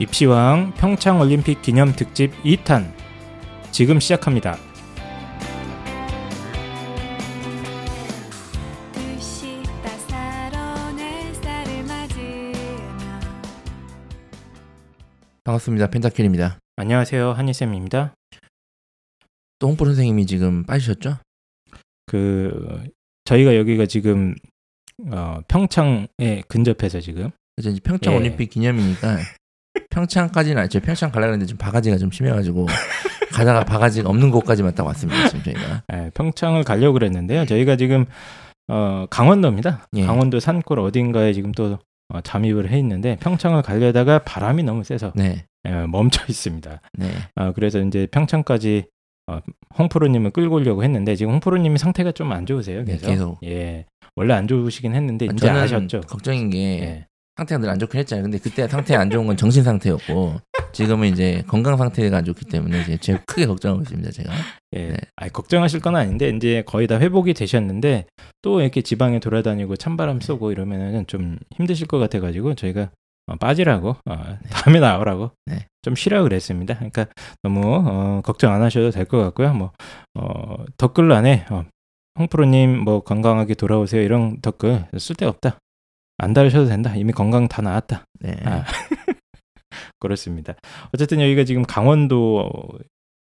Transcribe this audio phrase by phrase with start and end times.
[0.00, 2.94] 입시왕 평창올림픽 기념 특집 2탄
[3.72, 4.56] 지금 시작합니다.
[15.42, 15.88] 반갑습니다.
[15.88, 16.58] 펜타킬입니다.
[16.76, 17.32] 안녕하세요.
[17.32, 18.14] 한희쌤입니다.
[19.58, 21.16] 또 홍보 선생님이 지금 빠지셨죠?
[22.06, 22.84] 그
[23.24, 24.36] 저희가 여기가 지금
[25.10, 28.18] 어, 평창에 근접해서 지금 그래서 이제 평창 예.
[28.18, 29.16] 올림픽 기념이니까
[30.02, 30.80] 평창까지는 아니죠.
[30.80, 32.66] 평창 가려고 했는데 좀 바가지가 좀 심해가지고
[33.32, 35.28] 가다가 바가지가 없는 곳까지만 딱 왔습니다.
[35.28, 35.82] 지금 저희가.
[35.92, 37.46] 예, 평창을 가려고 그랬는데요.
[37.46, 38.06] 저희가 지금
[38.68, 39.88] 어, 강원도입니다.
[39.96, 40.04] 예.
[40.06, 41.78] 강원도 산골 어딘가에 지금 또
[42.10, 46.80] 어, 잠입을 해 있는데 평창을 가려다가 바람이 너무 세서 네, 예, 멈춰 있습니다.
[46.94, 47.10] 네.
[47.34, 48.84] 아, 그래서 이제 평창까지
[49.30, 49.40] 어,
[49.78, 52.84] 홍프로님을 끌고 오려고 했는데 지금 홍프로님이 상태가 좀 안 좋으세요.
[52.84, 53.06] 네, 계속.
[53.06, 53.38] 계속.
[53.44, 53.84] 예.
[54.16, 56.00] 원래 안 좋으시긴 했는데 이제 저는 아셨죠.
[56.02, 57.06] 걱정인 게 예.
[57.38, 58.24] 상태가 늘 안 좋긴 했잖아요.
[58.24, 60.40] 근데 그때 상태 안 좋은 건 정신 상태였고
[60.72, 64.10] 지금은 이제 건강 상태가 안 좋기 때문에 이제 제일 크게 걱정하고 있습니다.
[64.10, 64.32] 제가.
[64.76, 64.88] 예.
[64.88, 64.96] 네.
[65.16, 68.06] 아니, 걱정하실 건 아닌데 이제 거의 다 회복이 되셨는데
[68.42, 72.90] 또 이렇게 지방에 돌아다니고 찬바람 쏘고 이러면은 좀 힘드실 것 같아 가지고 저희가
[73.28, 75.66] 어, 빠지라고 어, 다음에 나오라고 네.
[75.82, 76.74] 좀 쉬라 그랬습니다.
[76.74, 77.06] 그러니까
[77.42, 79.54] 너무 어, 걱정 안 하셔도 될 것 같고요.
[79.54, 79.70] 뭐
[80.18, 81.64] 어, 댓글란에 어,
[82.18, 85.56] 홍프로님 뭐 건강하게 돌아오세요 이런 댓글 쓸데없다.
[86.18, 86.94] 안 달으셔도 된다.
[86.96, 88.04] 이미 건강 다 나았다.
[88.20, 88.36] 네.
[88.44, 88.64] 아.
[90.00, 90.54] 그렇습니다.
[90.94, 92.50] 어쨌든 여기가 지금 강원도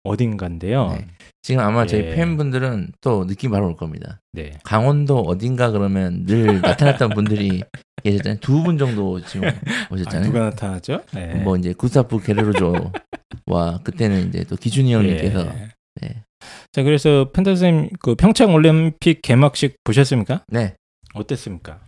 [0.03, 0.91] 어딘가인데요.
[0.91, 1.07] 네.
[1.41, 2.15] 지금 아마 저희 예.
[2.15, 4.19] 팬분들은 또 느낌 바로 올 겁니다.
[4.31, 4.51] 네.
[4.63, 7.63] 강원도 어딘가 그러면 늘 나타났던 분들이
[8.03, 8.39] 계셨잖아요.
[8.39, 9.53] 두 분 정도 지금 아,
[9.91, 10.23] 오셨잖아요.
[10.27, 11.01] 누가 나타났죠?
[11.13, 11.35] 네.
[11.35, 15.67] 뭐 이제 구사프 게레로조와 그때는 이제 또 기준이 형님께서 예.
[16.01, 16.23] 네.
[16.71, 20.43] 자, 그래서 펜타쌤 그 평창 올림픽 개막식 보셨습니까?
[20.47, 20.75] 네
[21.15, 21.79] 어땠습니까?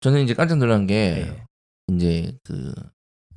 [0.00, 1.26] 저는 이제 깜짝 놀란 게
[1.88, 1.94] 네.
[1.96, 2.72] 이제 그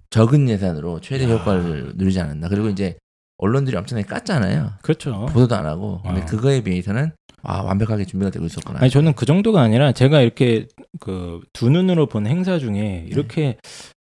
[0.09, 1.29] 적은 예산으로 최대 야.
[1.35, 2.97] 효과를 누리지 않았나 그리고 이제
[3.37, 4.79] 언론들이 엄청나게 깠잖아요.
[4.81, 5.27] 그렇죠.
[5.27, 6.25] 보도도 안 하고 근데 어.
[6.25, 7.11] 그거에 비해서는
[7.41, 8.79] 아 완벽하게 준비가 되고 있었구나.
[8.81, 10.67] 아니 저는 그 정도가 아니라 제가 이렇게
[10.99, 13.57] 그 두 눈으로 본 행사 중에 이렇게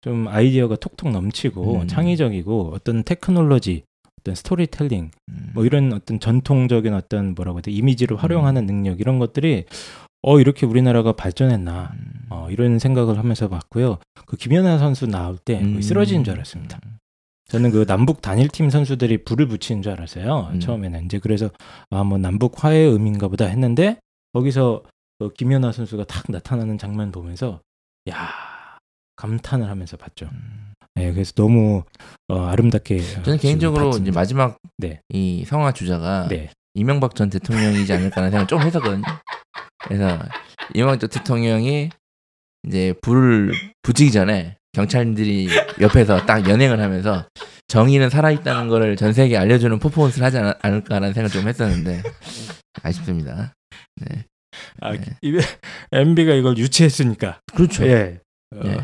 [0.03, 1.87] 좀 아이디어가 톡톡 넘치고 음.
[1.89, 3.85] 창의적이고 어떤 테크놀로지
[4.21, 5.51] 어떤 스토리텔링 음.
[5.55, 9.65] 뭐 이런 어떤 전통적인 어떤 뭐라고 해야 돼 이미지를 활용하는 능력 이런 것들이
[10.23, 12.27] 어 이렇게 우리나라가 발전했나 음.
[12.31, 15.73] 어 이런 생각을 하면서 봤고요 그 김연아 선수 나올 때 음.
[15.73, 16.79] 거의 쓰러지는 줄 알았습니다
[17.49, 20.61] 저는 그 남북 단일팀 선수들이 불을 붙이는 줄 알았어요 음.
[20.61, 21.51] 처음에는 이제 그래서
[21.91, 23.99] 아 뭐 남북 화해의 의미인가 보다 했는데
[24.33, 24.83] 거기서
[25.19, 27.61] 그 김연아 선수가 탁 나타나는 장면 보면서
[28.09, 28.31] 야
[29.17, 30.73] 감탄을 하면서 봤죠 음.
[30.95, 31.85] 네, 그래서 너무
[32.29, 34.21] 어, 아름답게 어, 저는 개인적으로 이제 봤습니다.
[34.21, 35.01] 마지막 네.
[35.09, 36.51] 이 성화 주자가 네.
[36.75, 39.03] 이명박 전 대통령이지 않을까라는 생각 좀 했었거든요.
[39.93, 40.19] 그래서
[40.75, 41.91] 이명박 전 대통령이
[42.67, 45.49] 이제 불을 붙이기 전에 경찰들이
[45.81, 47.27] 옆에서 딱 연행을 하면서
[47.69, 52.03] 정의는 살아있다는 거를 전 세계에 알려주는 퍼포먼스를 하지 않- 않을까라는 생각을 좀 했었는데
[52.83, 53.53] 아쉽습니다.
[53.97, 54.25] 네.
[54.81, 55.01] 아, 네.
[55.23, 55.39] 이
[55.93, 57.87] MB가 이걸 유치했으니까 그렇죠.
[57.87, 58.21] 예.
[58.55, 58.79] 어, 네.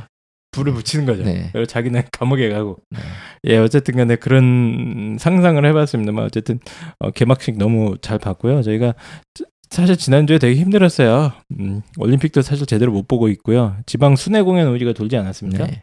[0.52, 1.22] 불을 붙이는 거죠.
[1.24, 1.50] 네.
[1.52, 2.78] 그리고 자기는 감옥에 가고.
[2.90, 2.98] 네.
[3.44, 6.58] 예, 어쨌든 간에 그런 상상을 해봤습니다만, 어쨌든,
[6.98, 8.62] 어, 개막식 너무 잘 봤고요.
[8.62, 8.94] 저희가
[9.34, 11.32] 자- 사실 지난주에 되게 힘들었어요.
[11.60, 13.76] 음, 올림픽도 사실 제대로 못 보고 있고요.
[13.86, 15.66] 지방 순회 공연 우리가 돌지 않았습니까?
[15.66, 15.82] 네.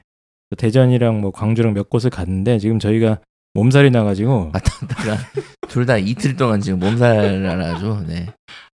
[0.57, 3.19] 대전이랑 뭐 광주랑 몇 곳을 갔는데, 지금 저희가
[3.53, 5.17] 몸살이 나가지고, 왔다 갔다가
[5.69, 8.27] 둘다 이틀 동안 지금 몸살을 알아가지고 네.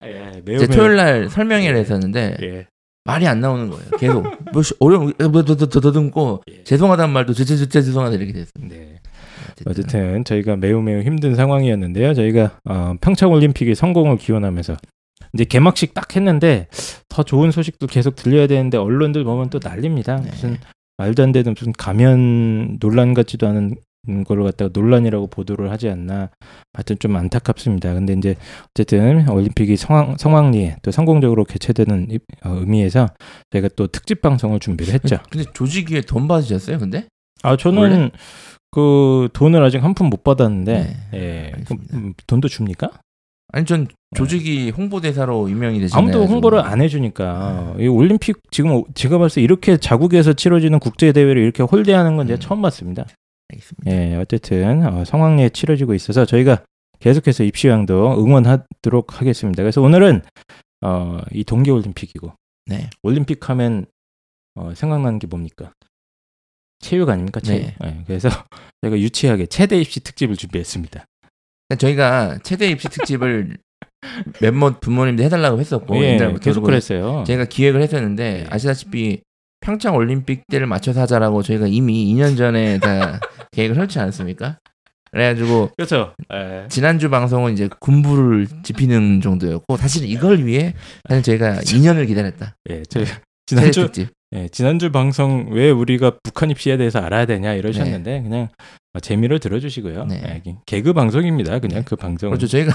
[0.05, 2.67] 예, 매우 이제 매우- 토요일 날 설명회를 했었는데 예,
[3.05, 3.91] 말이 안 나오는 거예요.
[3.99, 6.65] 계속 뭐 시- 어려운 뭐더더더듬고 예.
[6.65, 8.69] 죄송하다는 말도 제제제 죄송하다 이렇게 됐어요.
[8.69, 8.97] 네.
[9.67, 12.15] 어쨌든 저희가 매우 매우 힘든 상황이었는데요.
[12.15, 14.77] 저희가 어, 평창 올림픽의 성공을 기원하면서
[15.35, 16.69] 이제 개막식 딱 했는데
[17.09, 20.17] 더 좋은 소식도 계속 들려야 되는데 언론들 보면 또 난립니다.
[20.17, 20.31] 네.
[20.31, 20.57] 무슨
[20.97, 23.77] 말도 안 되는 무슨 가면 논란 같지도 않은
[24.27, 26.31] 걸 갖다가 논란이라고 보도를 하지 않나.
[26.73, 27.93] 하여튼 좀 안타깝습니다.
[27.95, 28.37] 근데 이제
[28.71, 33.09] 어쨌든 올림픽이 성황, 성황리에 또 성공적으로 개최되는 이- 어, 의미에서
[33.51, 35.19] 저희가 또 특집 방송을 준비를 했죠.
[35.31, 36.79] 근데 조직위에 돈 받으셨어요?
[36.79, 37.07] 근데
[37.43, 38.11] 아 저는 원래?
[38.71, 41.53] 그 돈을 아직 한 푼 못 받았는데 네, 예.
[41.93, 42.91] 음, 돈도 줍니까?
[43.53, 43.87] 아니 전
[44.17, 46.03] 조직이 홍보대사로 임명이 되잖아요.
[46.03, 51.43] 아무도 홍보를 안 해주니까 이 올림픽 지금 제가 봤을 때 이렇게 자국에서 치러지는 국제 대회를
[51.43, 52.41] 이렇게 홀대하는 건 제가 음.
[52.41, 53.07] 처음 봤습니다.
[53.51, 53.91] 알겠습니다.
[53.91, 56.63] 예 어쨌든 어, 성황리에 치러지고 있어서 저희가
[57.01, 59.63] 계속해서 입시왕도 응원하도록 하겠습니다.
[59.63, 60.23] 그래서 오늘은
[60.83, 62.33] 어, 이 동계 올림픽이고
[62.67, 62.89] 네.
[63.03, 63.87] 올림픽 하면
[64.55, 65.73] 어, 생각나는 게 뭡니까?
[66.81, 67.41] 체육 아닙니까?
[67.41, 67.63] 체육.
[67.63, 67.77] 네.
[67.85, 68.29] 예, 그래서
[68.83, 71.05] 저희가 유치하게 최대 입시 특집을 준비했습니다.
[71.69, 73.59] 그러니까 저희가 최대 입시 특집을
[74.41, 77.25] 몇몇 부모님들 해달라고 했었고 예, 옛날부터 계속 그랬어요.
[77.27, 78.47] 제가 기획을 했었는데 네.
[78.51, 79.21] 아시다시피
[79.61, 83.21] 평창 올림픽 때를 맞춰서 하자라고 저희가 이미 2년 전에 다
[83.53, 84.59] 계획을 설치 않았습니까?
[85.11, 86.13] 그래가지고 그렇죠.
[86.33, 86.67] 예.
[86.69, 90.75] 지난주 방송은 이제 군부를 지피는 정도였고 사실 이걸 위해
[91.09, 92.55] 사실 저희가 2년을 기다렸다.
[92.71, 93.07] 예, 저희
[93.47, 94.07] 세대 지난주.
[94.35, 98.49] 예, 지난주 방송 왜 우리가 북한 입시에 대해서 알아야 되냐 이러셨는데 그냥
[99.01, 100.05] 재미로 들어주시고요.
[100.07, 100.43] 네.
[100.47, 101.59] 예, 개그 방송입니다.
[101.59, 101.85] 그냥 네.
[101.85, 102.31] 그 방송.
[102.31, 102.47] 그렇죠.
[102.47, 102.73] 저희가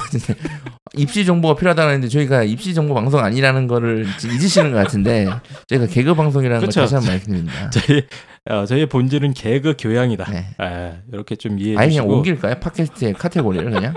[0.96, 5.28] 입시 정보가 필요하다고 했는데 저희가 입시 정보 방송 아니라는 거를 잊으시는 것 같은데
[5.68, 6.82] 저희가 개그 방송이라는 걸 그렇죠.
[6.82, 7.70] 다시 한번 말씀드립니다.
[7.72, 8.04] 저희
[8.50, 10.26] 어, 저희의 본질은 개그 교양이다.
[10.32, 10.46] 네.
[10.58, 12.56] 아, 이렇게 좀 이해해 아예 그냥 주시고 옮길까요?
[12.60, 13.94] 팟캐스트의 카테고리를 그냥?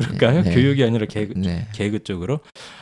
[0.00, 0.42] 그럴까요?
[0.42, 0.54] 네.
[0.54, 1.66] 교육이 아니라 개그 네.
[1.72, 2.40] 개그 쪽으로.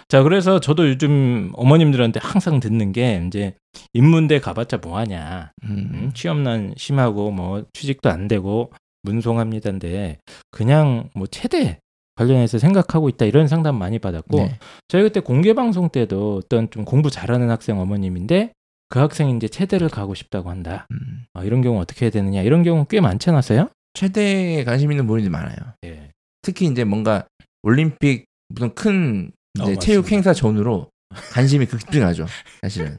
[0.08, 3.54] 자, 그래서 저도 요즘 어머님들한테 항상 듣는 게 이제
[3.92, 5.52] 인문대 가봤자 뭐하냐.
[5.64, 6.10] 음, 음.
[6.14, 8.72] 취업난 심하고 뭐 취직도 안 되고
[9.02, 10.18] 문송합니다인데
[10.50, 11.80] 그냥 뭐 체대
[12.16, 14.58] 관련해서 생각하고 있다 이런 상담 많이 받았고 네.
[14.88, 18.52] 저희 그때 공개 방송 때도 어떤 좀 공부 잘하는 학생 어머님인데
[18.88, 20.86] 그 학생이 이제 체대를 가고 싶다고 한다.
[20.90, 21.24] 음.
[21.34, 23.68] 아, 이런 경우 어떻게 해야 되느냐 이런 경우 꽤 많지 않았어요?
[23.94, 25.56] 최대에 관심 있는 분들이 많아요.
[25.84, 26.07] 예.
[26.48, 27.26] 특히 이제 뭔가
[27.62, 29.30] 올림픽 무슨 큰
[29.60, 30.10] 이제 어, 체육.
[30.10, 30.88] 행사 전후로
[31.32, 32.24] 관심이 급증하죠.
[32.62, 32.96] 사실은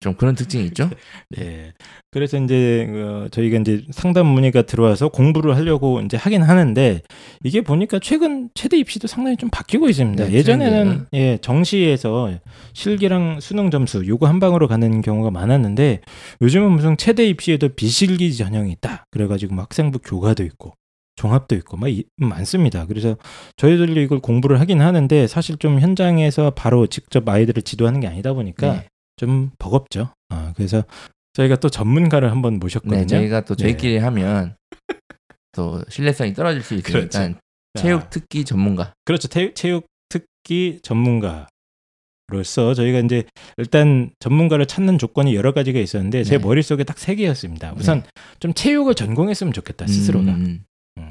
[0.00, 0.88] 좀 그런 특징이 있죠.
[1.28, 1.74] 네.
[2.10, 7.02] 그래서 이제 어, 저희가 이제 상담 문의가 들어와서 공부를 하려고 이제 하긴 하는데
[7.44, 10.24] 이게 보니까 최근 최대 입시도 상당히 좀 바뀌고 있습니다.
[10.24, 11.08] 네, 예전에는.
[11.12, 12.30] 예, 정시에서
[12.72, 16.00] 실기랑 수능 점수 요거 한 방으로 가는 경우가 많았는데
[16.40, 19.04] 요즘은 무슨 최대 입시에도 비실기 전형이 있다.
[19.10, 20.72] 그래 가지고 뭐 학생부 교과도 있고
[21.16, 22.86] 종합도 있고 막 이- 많습니다.
[22.86, 23.16] 그래서
[23.56, 28.72] 저희들도 이걸 공부를 하긴 하는데 사실 좀 현장에서 바로 직접 아이들을 지도하는 게 아니다 보니까
[28.74, 28.88] 네.
[29.16, 30.10] 좀 버겁죠.
[30.28, 30.84] 아, 그래서
[31.32, 33.00] 저희가 또 전문가를 한번 모셨거든요.
[33.00, 33.62] 네, 저희가 또 네.
[33.64, 34.56] 저희끼리 하면
[35.52, 37.08] 또 신뢰성이 떨어질 수 있으니까 그렇죠.
[37.10, 37.34] 자,
[37.78, 38.92] 체육 특기 전문가.
[39.04, 39.28] 그렇죠.
[39.28, 41.46] 태- 체육 특기 전문가
[42.28, 43.24] 로서 저희가 이제
[43.56, 46.44] 일단 전문가를 찾는 조건이 여러 가지가 있었는데 제 네.
[46.44, 47.72] 머릿속에 딱 세 개였습니다.
[47.76, 48.02] 우선
[48.40, 50.32] 좀 체육을 전공했으면 좋겠다 스스로가.
[50.32, 50.64] 음,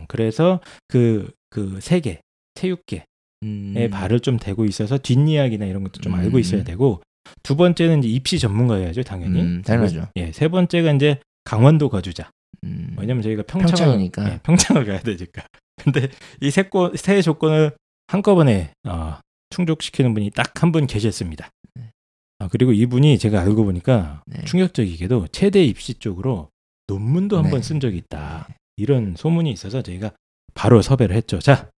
[0.06, 2.20] 음, 그래서 그 그 세 개,
[2.56, 3.04] 체육계에
[3.44, 3.90] 음.
[3.92, 6.20] 발을 좀 대고 있어서 뒷이야기나 이런 것도 좀 음.
[6.20, 7.02] 알고 있어야 되고
[7.44, 9.42] 두 번째는 이제 입시 전문가여야죠 당연히.
[9.42, 10.08] 음, 당연하죠.
[10.18, 12.30] 예, 세 번째가 이제 강원도 거주자.
[12.64, 12.96] 음.
[13.00, 14.32] 왜냐면 저희가 평창을, 평창이니까.
[14.34, 15.44] 예, 평창을 가야 되니까.
[15.84, 16.10] 근데
[16.42, 16.64] 이 세
[16.98, 17.72] 세 조건을
[18.08, 19.20] 한꺼번에 어,
[19.52, 21.50] 충족시키는 분이 딱 한 분 계셨습니다.
[21.76, 21.92] 네.
[22.40, 24.44] 아, 그리고 이분이 제가 알고 보니까 네.
[24.44, 26.50] 충격적이게도 체대 입시 쪽으로
[26.88, 27.68] 논문도 한번 네.
[27.68, 28.48] 쓴 적이 있다.
[28.78, 30.12] 이런 소문이 있어서 저희가
[30.54, 31.40] 바로 섭외를 했죠.
[31.40, 31.70] 자,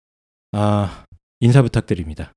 [0.52, 1.06] 아,
[1.40, 2.34] 인사 부탁드립니다.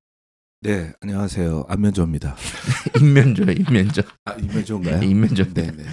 [0.62, 1.64] 네, 안녕하세요.
[1.68, 2.36] 안면조입니다.
[3.00, 4.02] 인면조요, 인면조.
[4.26, 4.98] 아, 인면조인가요?
[5.00, 5.54] 네, 인면조.
[5.54, 5.84] 네, 네.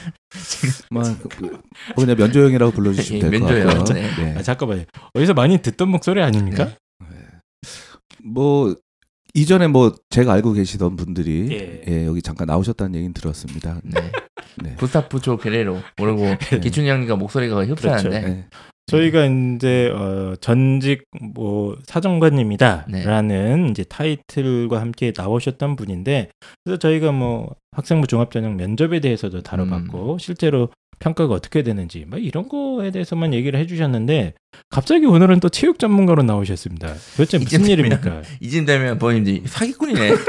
[0.92, 1.62] 뭐, 그, 뭐
[1.96, 3.66] 그냥 면조 형이라고 불러주시면 될것 면조요.
[3.68, 3.94] 같고요.
[3.96, 4.16] 네.
[4.18, 4.36] 네.
[4.38, 4.84] 아, 잠깐만요.
[5.14, 6.76] 어디서 많이 듣던 목소리 아닙니까?
[7.00, 7.18] 네.
[8.26, 8.76] 뭐
[9.34, 11.84] 이전에 뭐 제가 알고 계시던 분들이 예.
[11.88, 13.80] 예, 여기 잠깐 나오셨다는 얘기는 들었습니다.
[13.84, 14.12] 네.
[14.62, 14.76] 네.
[14.78, 18.28] 구스타프초 게레로 모르고 기춘이 형님과 목소리가 흡사한데 그렇죠.
[18.28, 18.46] 네.
[18.88, 26.30] 저희가 이제 어, 전직 뭐 사정관님이다라는 이제 타이틀과 함께 나오셨던 분인데
[26.64, 30.70] 그래서 저희가 뭐 학생부 종합전형 면접에 대해서도 다뤄봤고 실제로
[31.00, 34.34] 평가가 어떻게 되는지 뭐 이런 거에 대해서만 얘기를 해주셨는데
[34.70, 36.94] 갑자기 오늘은 또 체육 전문가로 나오셨습니다.
[37.18, 38.22] 도대체 무슨 일입니까?
[38.40, 40.12] 이쯤 되면 본인들이 사기꾼이네.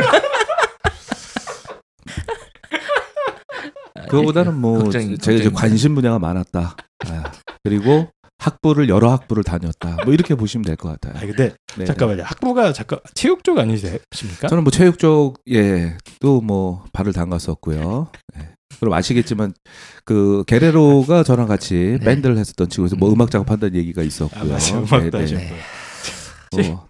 [4.09, 5.61] 그거보다는 뭐 걱정- 제가 이제 걱정입니다.
[5.61, 6.77] 관심 분야가 많았다.
[7.07, 7.33] 아,
[7.65, 9.97] 그리고 학부를 여러 학부를 다녔다.
[10.05, 11.15] 뭐 이렇게 보시면 될 것 같아요.
[11.17, 12.23] 아 근데 네, 잠깐만요.
[12.23, 14.47] 학부가 잠깐 체육 쪽 아니십니까?
[14.49, 18.09] 저는 뭐 체육 쪽, 예, 또 뭐 발을 담갔었고요.
[18.39, 18.49] 예.
[18.81, 19.55] 그럼 아시겠지만
[20.05, 21.99] 그 게레로가 저랑 같이 네.
[21.99, 23.15] 밴드를 했었던 친구에서 뭐 음.
[23.15, 24.45] 음악 작업한다는 얘기가 아 있었고요.
[24.53, 24.85] 맞아요.
[24.89, 25.27] 음악도 네.
[26.57, 26.69] 네.
[26.69, 26.87] 뭐,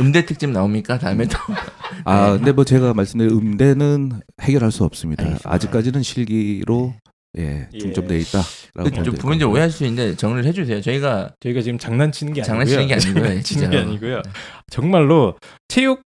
[0.00, 0.98] 음대 특집 나옵니까?
[0.98, 1.38] 다음에 또.
[2.04, 2.36] 아, 네.
[2.38, 5.22] 근데 뭐 제가 말씀드린 음대는 해결할 수 없습니다.
[5.24, 5.50] 알겠습니다.
[5.52, 6.94] 아직까지는 실기로
[7.36, 7.78] 예, 예.
[7.78, 9.50] 중점돼 있다라고 좀 같고요.
[9.50, 10.80] 오해할 수 있는데 정리를 해주세요.
[10.80, 12.46] 저희가 저희가 지금 장난치는 게 아니고요.
[12.46, 13.14] 장난치는 게 아니고요.
[13.24, 13.78] 장난치는 게 진짜로.
[13.80, 14.22] 아니고요.
[14.70, 15.36] 정말로
[15.68, 16.02] 체육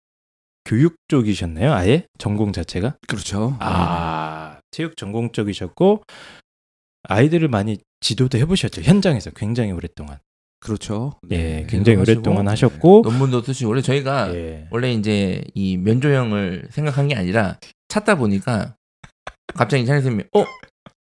[0.64, 1.72] 교육 쪽이셨나요?
[1.72, 2.96] 아예 전공 자체가?
[3.06, 3.56] 그렇죠.
[3.60, 6.02] 아 체육 전공 쪽이셨고
[7.04, 10.18] 아이들을 많이 지도도 해보셨죠 현장에서 굉장히 오랫동안.
[10.62, 11.12] 그렇죠.
[11.30, 12.50] 예, 네, 굉장히 하시고, 오랫동안 네.
[12.50, 13.02] 하셨고.
[13.04, 14.68] 논문도 쓰시고 원래 저희가 예.
[14.70, 18.76] 원래 이제 이 면조형을 생각한 게 아니라 찾다 보니까
[19.54, 20.44] 갑자기 찬생님이 어?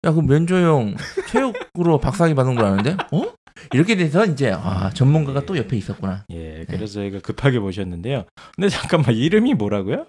[0.03, 0.95] 야, 그 면조형
[1.29, 2.97] 체육으로 박사학위 받은 걸 아는데?
[3.11, 3.33] 어?
[3.73, 6.25] 이렇게 돼서 이제 아 전문가가 또 옆에 있었구나.
[6.31, 8.25] 예, 그래서 저희가 급하게 모셨는데요.
[8.55, 10.07] 근데 잠깐만 이름이 뭐라고요?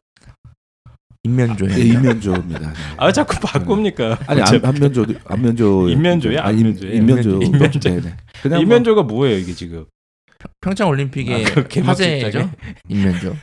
[1.33, 1.79] 인면조형.
[1.79, 2.61] 예, 이면조입니다.
[2.61, 2.75] 네.
[2.97, 4.19] 아 자꾸 바꿉니까?
[4.27, 6.41] 아니 안, 안면조 안면조 인면조예요?
[6.41, 6.95] 아, 인- 안면조예요?
[6.97, 7.79] 인면조 인면조.
[7.81, 8.17] 네, 네.
[8.43, 9.85] 그냥 뭐 이면조가 뭐예요 이게 지금?
[10.61, 12.51] 평창 올림픽의 아, 그 화제죠.
[12.89, 13.37] 인면조.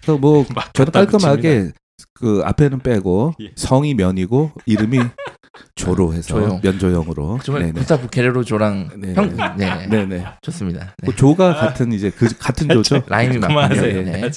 [0.00, 1.72] 그래서 뭐 갖다 깔끔하게
[2.14, 3.50] 그 앞에는 빼고 예.
[3.54, 5.00] 성이 면이고 이름이
[5.74, 6.60] 조로 해서 조용.
[6.62, 7.40] 면조형으로.
[7.42, 7.72] 정말 네네.
[7.74, 9.14] 구스타프 게레로 조랑 네네.
[9.14, 10.24] 형, 네, 네네.
[10.40, 10.94] 좋습니다.
[11.02, 11.06] 네.
[11.10, 13.02] 그 조가 같은 이제 그 같은 조죠.
[13.06, 13.38] rhyme이.
[13.38, 14.02] 그만하세요.
[14.04, 14.30] 네.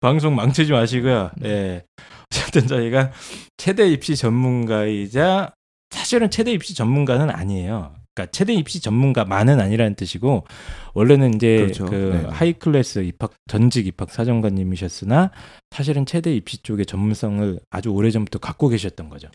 [0.00, 0.06] 네.
[0.06, 1.30] 방송 망치지 마시고요.
[1.44, 1.84] 예.
[2.26, 3.12] 어쨌든 저희가
[3.56, 5.52] 체대 입시 전문가이자
[5.90, 7.94] 사실은 체대 입시 전문가는 아니에요.
[8.14, 10.44] 그러니까 체대 입시 전문가만은 아니라는 뜻이고
[10.94, 11.86] 원래는 이제 그렇죠.
[11.86, 12.28] 그 네.
[12.30, 15.30] high class 입학 전직 입학 사정관님이셨으나
[15.70, 19.28] 사실은 체대 입시 쪽의 전문성을 아주 오래 전부터 갖고 계셨던 거죠.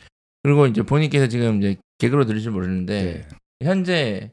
[0.43, 3.65] 그리고 이제 본인께서 지금 이제 개그로 들을지 모르는데 네.
[3.65, 4.32] 현재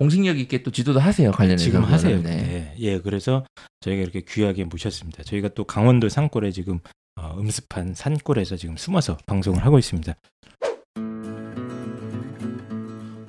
[0.00, 2.16] 공식력 있게 또 지도도 하세요 관련해서 지금 하세요.
[2.22, 2.36] 네.
[2.38, 2.74] 네.
[2.78, 3.44] 예, 그래서
[3.80, 5.22] 저희가 이렇게 귀하게 모셨습니다.
[5.24, 6.78] 저희가 또 강원도 산골에 지금
[7.16, 10.14] 어, 음습한 산골에서 지금 숨어서 방송을 하고 있습니다.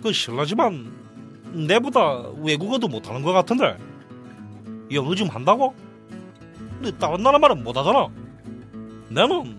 [0.02, 0.94] 그 실례지만
[1.68, 3.76] 내보다 외국어도 못하는 것 같은데
[4.94, 5.76] 영어 좀 한다고?
[6.82, 8.08] 근데 다른 나라 말은 못하잖아
[9.10, 9.58] 나는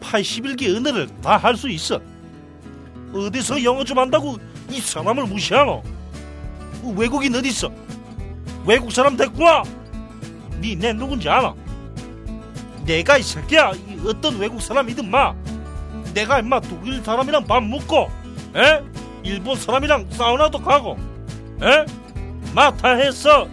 [0.00, 2.00] 81개 언어를 다 할 수 있어
[3.12, 4.38] 어디서 영어 좀 한다고
[4.70, 5.93] 이 사람을 무시하노 그
[6.92, 7.70] 외국인 어딨어?
[8.66, 9.62] 외국 사람 데리고 와
[10.60, 11.54] 니내 누군지 알아
[12.84, 13.72] 내가 이 새끼야.
[13.72, 15.34] 이 어떤 외국 사람이든 마.
[16.12, 18.10] 내가 임마 독일 사람이랑 밥 먹고
[18.54, 18.82] 에?
[19.22, 20.96] 일본 사람이랑 사우나도 가고
[21.62, 21.86] 에?
[22.54, 23.48] 마다 했어.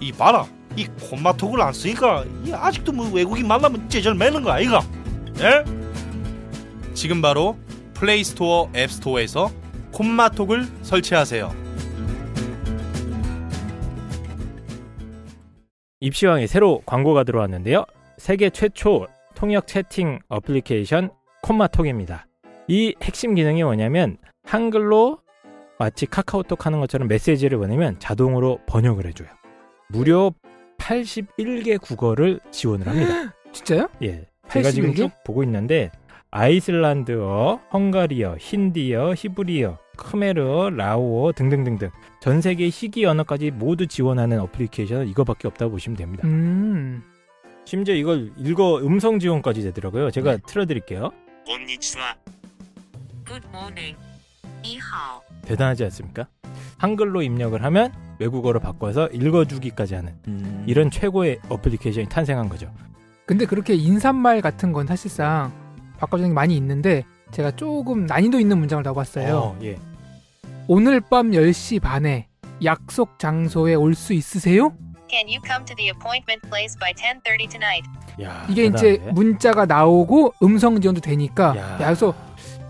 [0.00, 0.46] 이 봐라.
[0.76, 4.82] 이 콤마톡을 안 쓰니까 이 아직도 뭐 외국인 만나면 째절 매는 거 아이가?
[5.40, 5.64] 에?
[6.94, 7.58] 지금 바로
[7.94, 9.50] 플레이 스토어 앱 스토어에서
[9.92, 11.52] 콤마톡을 설치하세요.
[16.00, 17.84] 입시왕에 새로 광고가 들어왔는데요.
[18.16, 21.10] 세계 최초 통역 채팅 어플리케이션
[21.42, 22.26] 콤마톡입니다.
[22.68, 25.18] 이 핵심 기능이 뭐냐면 한글로
[25.78, 29.28] 마치 카카오톡 하는 것처럼 메시지를 보내면 자동으로 번역을 해줘요.
[29.88, 30.32] 무려
[30.78, 33.34] 81개 국어를 지원을 합니다.
[33.52, 33.88] 진짜요?
[34.02, 34.26] 예.
[34.50, 34.96] 제가 지금 81개?
[34.96, 35.90] 쭉 보고 있는데
[36.30, 45.48] 아이슬란드어, 헝가리어, 힌디어, 히브리어, 크메르어, 라오어 등등등등 전 세계 시기 언어까지 모두 지원하는 어플리케이션은 이거밖에
[45.48, 46.26] 없다고 보시면 됩니다.
[46.26, 47.02] 음.
[47.64, 50.10] 심지어 이걸 읽어 음성 지원까지 되더라고요.
[50.10, 50.42] 제가 네.
[50.46, 51.10] 틀어드릴게요.
[51.46, 52.16] 건니치와.
[53.26, 53.96] Good morning.
[54.64, 55.20] 이하오.
[55.42, 56.26] 대단하지 않습니까?
[56.78, 60.64] 한글로 입력을 하면 외국어로 바꿔서 읽어주기까지 하는 음.
[60.66, 62.72] 이런 최고의 어플리케이션이 탄생한 거죠.
[63.26, 65.52] 근데 그렇게 인사말 같은 건 사실상
[66.00, 69.36] 바꿔주는 게 많이 있는데 제가 조금 난이도 있는 문장을 나왔어요.
[69.36, 69.76] 어, 예.
[70.66, 72.26] 오늘 밤 10시 반에
[72.64, 74.72] 약속 장소에 올 수 있으세요?
[75.08, 77.88] Can you come to the appointment place by 10:30 tonight?
[78.22, 79.12] 야, 이게 이제 대단한데?
[79.12, 81.72] 문자가 나오고 음성 지원도 되니까 야.
[81.72, 82.14] 야, 그래서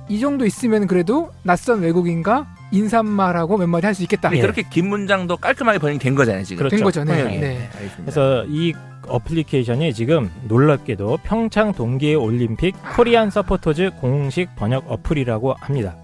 [0.09, 4.29] 이 정도 있으면 그래도 낯선 외국인과 인사말하고 몇 마디 할 수 있겠다.
[4.29, 6.59] 아니, 그렇게 긴 문장도 깔끔하게 번역이 된 거잖아요 지금.
[6.59, 6.77] 그렇죠.
[6.77, 7.05] 된 거죠.
[7.05, 7.19] 네.
[7.23, 7.39] 통역이.
[7.39, 7.69] 네.
[7.75, 7.97] 알겠습니다.
[7.99, 8.73] 그래서 이
[9.11, 15.97] 어플리케이션이 지금 놀랍게도 평창 동계 올림픽 Korean supporters 공식 번역 어플이라고 합니다.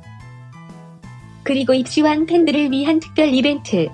[1.42, 3.88] 그리고 입시왕 팬들을 위한 특별 이벤트.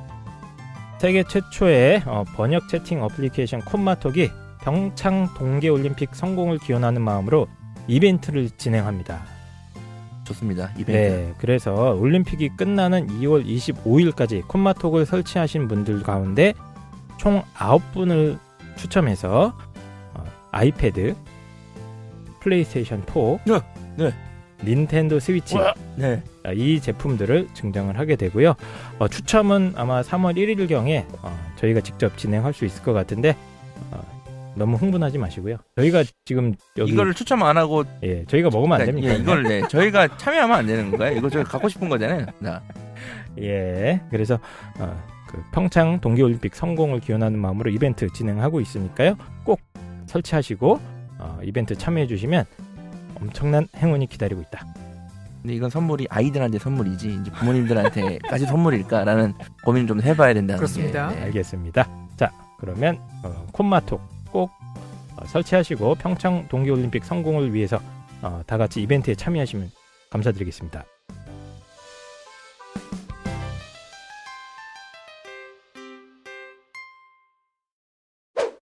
[0.98, 4.30] 세계 최초의 어, 번역 채팅 어플리케이션 콤마톡이
[4.62, 7.48] 평창 동계 올림픽 성공을 기원하는 마음으로
[7.88, 9.20] 이벤트를 진행합니다.
[10.24, 10.70] 좋습니다.
[10.78, 10.92] 이벤트.
[10.92, 16.54] 네, 그래서 올림픽이 끝나는 2월 25일까지 콤마톡을 설치하신 분들 가운데
[17.18, 18.38] 총 9분을
[18.76, 19.56] 추첨해서
[20.14, 21.14] 어, 아이패드,
[22.40, 23.14] 플레이스테이션 4,
[23.44, 23.60] 네,
[23.96, 24.12] 네.
[24.64, 25.56] 닌텐도 스위치
[25.96, 26.22] 네.
[26.44, 28.54] 아, 이 제품들을 증정을 하게 되고요.
[28.98, 33.36] 어, 추첨은 아마 3월 1일경에 어, 저희가 직접 진행할 수 있을 것 같은데
[33.90, 34.00] 어,
[34.54, 35.56] 너무 흥분하지 마시고요.
[35.76, 39.12] 저희가 지금 여기 이거를 추첨 안 하고 예, 저희가 먹으면 안 됩니까?
[39.14, 41.16] 예, 이걸 네, 저희가 참여하면 안 되는 건가요?
[41.16, 42.26] 이거 저희 갖고 싶은 거잖아요.
[42.38, 42.62] 나.
[43.40, 44.38] 예, 그래서
[44.78, 45.02] 어,
[45.32, 49.16] 그 평창 동계올림픽 성공을 기원하는 마음으로 이벤트 진행하고 있으니까요.
[49.44, 49.60] 꼭
[50.06, 50.78] 설치하시고
[51.18, 52.44] 어, 이벤트 참여해 주시면
[53.20, 54.66] 엄청난 행운이 기다리고 있다.
[55.40, 59.34] 근데 이건 선물이 아이들한테 선물이지 이제 부모님들한테까지 선물일까라는
[59.64, 61.08] 고민 좀 해봐야 된다는 그렇습니다.
[61.08, 61.16] 게.
[61.16, 61.22] 네.
[61.22, 61.88] 알겠습니다.
[62.16, 64.50] 자, 그러면 어, 콤마톡 꼭
[65.16, 67.80] 어, 설치하시고 평창 동계올림픽 성공을 위해서
[68.20, 69.70] 어, 다 같이 이벤트에 참여하시면
[70.10, 70.84] 감사드리겠습니다.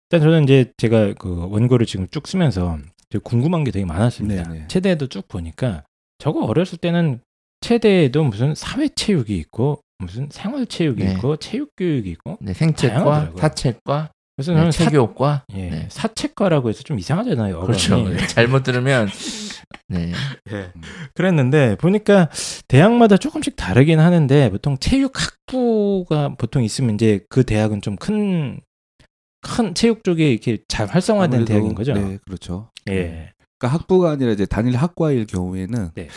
[0.09, 2.77] 일단 저는 이제 제가 그 원고를 지금 쭉 쓰면서
[3.23, 4.43] 궁금한 게 되게 많았습니다.
[4.43, 4.67] 네네.
[4.67, 5.83] 체대에도 쭉 보니까
[6.19, 7.21] 저거 어렸을 때는
[7.61, 11.13] 체대에도 무슨 사회 체육이 있고 무슨 생활 체육이 네.
[11.13, 13.41] 있고 체육 교육이 있고 네, 생체과, 다양하더라고요.
[13.41, 15.45] 사체과, 그래서 네, 저는 사, 체교과.
[15.53, 15.87] 예, 네.
[15.89, 17.61] 사채과라고 해서 좀 이상하잖아요.
[17.61, 17.95] 그렇죠.
[17.95, 18.15] 어감이.
[18.15, 19.07] 네, 잘못 들으면
[19.87, 20.11] 네.
[20.51, 20.71] 예.
[21.13, 22.29] 그랬는데 보니까
[22.67, 28.59] 대학마다 조금씩 다르긴 하는데 보통 체육학부가 보통 있으면 이제 그 대학은 좀 큰
[29.45, 31.93] 큰 체육 쪽에 이렇게 잘 활성화된 아무래도, 대학인 거죠.
[31.93, 32.71] 네, 그렇죠.
[32.89, 33.31] 예.
[33.57, 36.07] 그러니까 학부가 아니라 이제 단일 학과일 경우에는 네.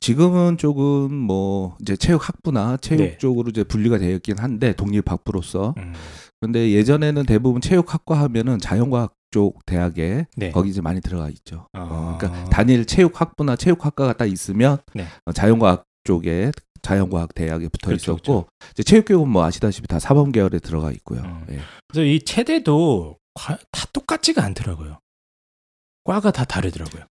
[0.00, 3.18] 지금은 조금 뭐 이제 체육 학부나 체육 네.
[3.18, 5.94] 쪽으로 이제 분리가 되어 있긴 한데 독립 학부로서 음.
[6.40, 10.50] 근데 예전에는 대부분 체육 학과 하면은 자연과학 쪽 대학에 네.
[10.50, 11.68] 거기 이제 많이 들어가 있죠.
[11.72, 11.80] 아.
[11.80, 15.06] 어, 그러니까 단일 체육 학부나 체육 학과가 딱 있으면 네.
[15.24, 16.52] 어, 자연과학 쪽에
[16.86, 21.20] 자연과학 대학에 붙어 그렇죠, 있었고 이제 체육교육은 뭐 아시다시피 다 사범 계열에 들어가 있고요.
[21.22, 21.44] 음.
[21.50, 21.58] 예.
[21.88, 24.98] 그래서 이 체대도 과- 다 똑같지가 않더라고요.
[26.04, 27.02] 과가 다 다르더라고요.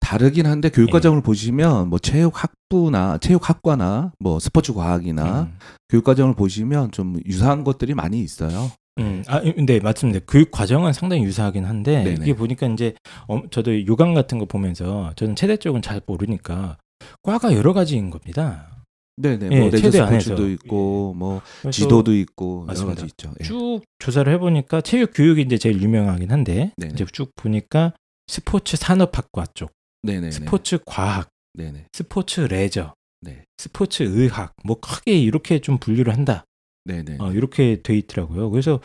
[0.00, 5.58] 다르긴 한데 교육 과정을 보시면 뭐 체육 학부나 체육 학과나 뭐 스포츠 과학이나 음.
[5.88, 8.72] 교육 과정을 보시면 좀 유사한 것들이 많이 있어요.
[8.98, 10.18] 음, 아, 네, 맞습니다.
[10.28, 12.18] 교육 과정은 상당히 유사하긴 한데 네네.
[12.22, 12.94] 이게 보니까 이제
[13.28, 16.76] 어, 저도 요강 같은 거 보면서 저는 체대 쪽은 잘 모르니까
[17.22, 18.79] 과가 여러 가지인 겁니다.
[19.20, 19.48] 네네.
[19.52, 20.48] 예, 뭐 체대 안에서.
[20.48, 22.94] 있고 뭐 그래서 지도도 있고 여러 맞습니다.
[22.94, 23.32] 가지 있죠.
[23.40, 23.44] 예.
[23.44, 26.94] 쭉 조사를 해보니까 체육 교육이 이제 제일 유명하긴 한데 네네.
[26.94, 27.94] 이제 쭉 보니까
[28.28, 29.72] 스포츠 산업학과 쪽,
[30.02, 30.30] 네네.
[30.30, 31.86] 스포츠 과학, 네네.
[31.92, 33.44] 스포츠 레저, 네.
[33.58, 36.44] 스포츠 의학 뭐 크게 이렇게 좀 분류를 한다.
[36.84, 37.16] 네네.
[37.18, 38.50] 어, 이렇게 돼 있더라고요.
[38.50, 38.80] 그래서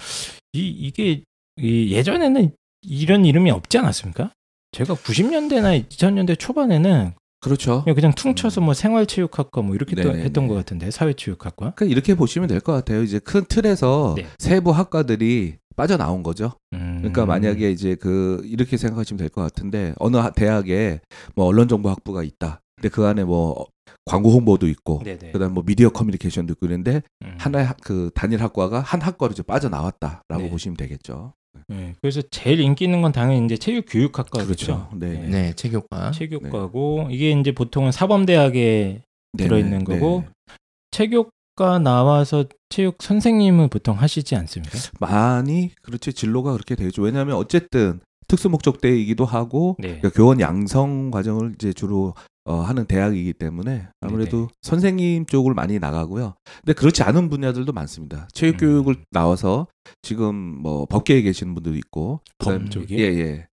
[0.53, 1.23] 이 이게
[1.57, 2.51] 이 예전에는
[2.81, 4.31] 이런 이름이 없지 않았습니까?
[4.73, 7.13] 제가 90년대나 2000년대 초반에는
[7.45, 7.83] 그렇죠.
[7.83, 10.23] 그냥, 그냥 퉁쳐서 뭐 생활체육학과 뭐 이렇게 또 네네네.
[10.25, 11.73] 했던 것 같은데 사회체육학과.
[11.75, 13.01] 그러니까 이렇게 보시면 될 것 같아요.
[13.03, 14.25] 이제 큰 틀에서 네.
[14.39, 16.53] 세부 학과들이 빠져나온 거죠.
[16.73, 16.97] 음.
[16.99, 21.01] 그러니까 만약에 이제 그 이렇게 생각하시면 될 것 같은데 어느 하- 대학에
[21.35, 22.61] 뭐 언론정보학부가 있다.
[22.75, 23.65] 근데 그 안에 뭐
[24.05, 25.31] 광고 홍보도 있고 네네.
[25.31, 27.35] 그다음 뭐 미디어 커뮤니케이션도 있고 그런데 음.
[27.37, 30.49] 하나의 학- 그 단일 학과가 한 학과로 이제 빠져나왔다라고 네.
[30.49, 31.33] 보시면 되겠죠.
[31.67, 34.45] 네, 그래서 제일 인기 있는 건 당연히 이제 체육 교육학과겠죠.
[34.45, 34.89] 그렇죠.
[34.93, 35.13] 네.
[35.13, 35.27] 네.
[35.27, 36.11] 네, 체육과.
[36.11, 39.01] 체육과고 이게 이제 보통은 사범대학에
[39.33, 39.47] 네네.
[39.47, 40.53] 들어 있는 거고 네.
[40.91, 44.77] 체육과 나와서 체육 선생님은 보통 하시지 않습니까?
[44.99, 47.01] 많이 그렇지 진로가 그렇게 되죠.
[47.01, 49.99] 왜냐하면 어쨌든 특수 목적대이기도 하고 네.
[49.99, 52.13] 그러니까 교원 양성 과정을 이제 주로
[52.47, 54.47] 어, 하는 대학이기 때문에 아무래도 네네.
[54.61, 56.35] 선생님 쪽을 많이 나가고요.
[56.61, 58.27] 근데 그렇지 않은 분야들도 많습니다.
[58.33, 59.03] 체육 교육을 음.
[59.09, 59.67] 나와서
[60.03, 62.99] 지금 뭐 법계에 계시는 분들도 있고 법 그다음에- 쪽이요?
[62.99, 63.47] 예, 예.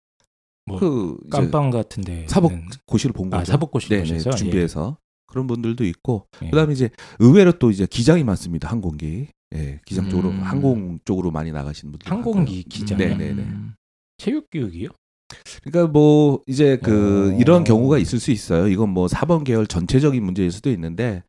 [0.65, 3.51] 뭐그 이제 깜빵 같은데 는- 고시를 본 아, 거죠.
[3.53, 4.31] 사법 고시 네네, 보셔서?
[4.31, 6.49] 준비해서 그런 분들도 있고 예.
[6.49, 8.69] 그다음에 이제 의외로 또 이제 기장이 많습니다.
[8.69, 9.27] 항공기.
[9.55, 10.41] 예, 기장 쪽으로 음.
[10.41, 12.63] 항공 쪽으로 많이 나가시는 분들 항공기.
[12.63, 12.97] 기장.
[12.97, 13.41] 네네네.
[13.41, 13.73] 음.
[14.17, 14.89] 체육교육이요?
[15.63, 17.39] 그러니까 뭐 이제 그 어.
[17.39, 18.67] 이런 경우가 있을 수 있어요.
[18.67, 21.23] 이건 뭐 사범 계열 전체적인 문제일 수도 있는데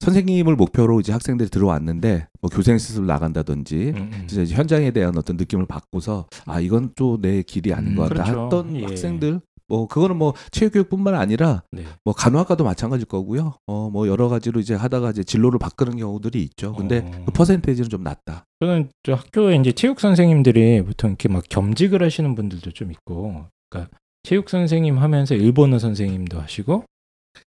[0.00, 4.26] 선생님을 목표로 이제 학생들이 들어왔는데 뭐 교생 수술 나간다든지 음, 음.
[4.30, 8.24] 이제 현장에 대한 어떤 느낌을 받고서 아 이건 또 내 길이 아닌 음, 것 같다
[8.24, 8.42] 그렇죠.
[8.44, 8.84] 했던 예.
[8.84, 11.84] 학생들 뭐 그거는 뭐 체육교육뿐만 아니라 네.
[12.04, 13.54] 뭐 간호학과도 마찬가지일 거고요.
[13.66, 16.72] 어 뭐 여러 가지로 이제 하다가 이제 진로를 바꾸는 경우들이 있죠.
[16.74, 17.22] 근데 어.
[17.26, 18.44] 그 퍼센테이지는 좀 낮다.
[18.60, 23.96] 저는 저 학교에 이제 체육 선생님들이 보통 이렇게 막 겸직을 하시는 분들도 좀 있고, 그러니까
[24.22, 26.84] 체육 선생님 하면서 일본어 선생님도 하시고,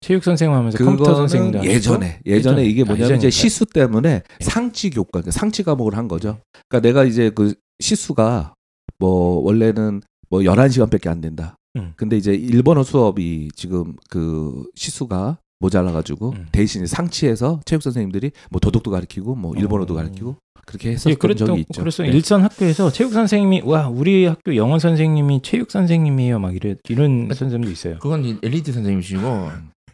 [0.01, 3.17] 체육 선생님 하면서 컴퓨터 선생님도 예전에 예전에 예전- 이게 아, 뭐냐면 예전인가요?
[3.17, 4.43] 이제 시수 때문에 예.
[4.43, 6.39] 상치 교과 그러니까 상치 과목을 한 거죠.
[6.69, 8.53] 그러니까 내가 이제 그 시수가
[8.99, 11.55] 뭐 원래는 뭐 11시간밖에 안 된다.
[11.75, 11.93] 음.
[11.95, 16.47] 근데 이제 일본어 수업이 지금 그 시수가 모자라 가지고 음.
[16.51, 19.97] 대신 상치에서 체육 선생님들이 뭐 도덕도 가르치고 뭐 일본어도 어.
[19.97, 21.81] 가르치고 그렇게 예, 했었던 그랬던 적이 있죠.
[21.81, 22.09] 그래서 네.
[22.09, 27.71] 일선 학교에서 체육 선생님이 와 우리 학교 영어 선생님이 체육 선생님이에요 막 이래 이런 선생님도
[27.71, 27.99] 있어요.
[27.99, 29.21] 그건 엘리트 선생님이시고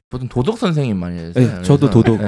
[0.09, 1.31] 보통 도덕 선생님 많이 해요.
[1.33, 2.19] 네, 저도 도덕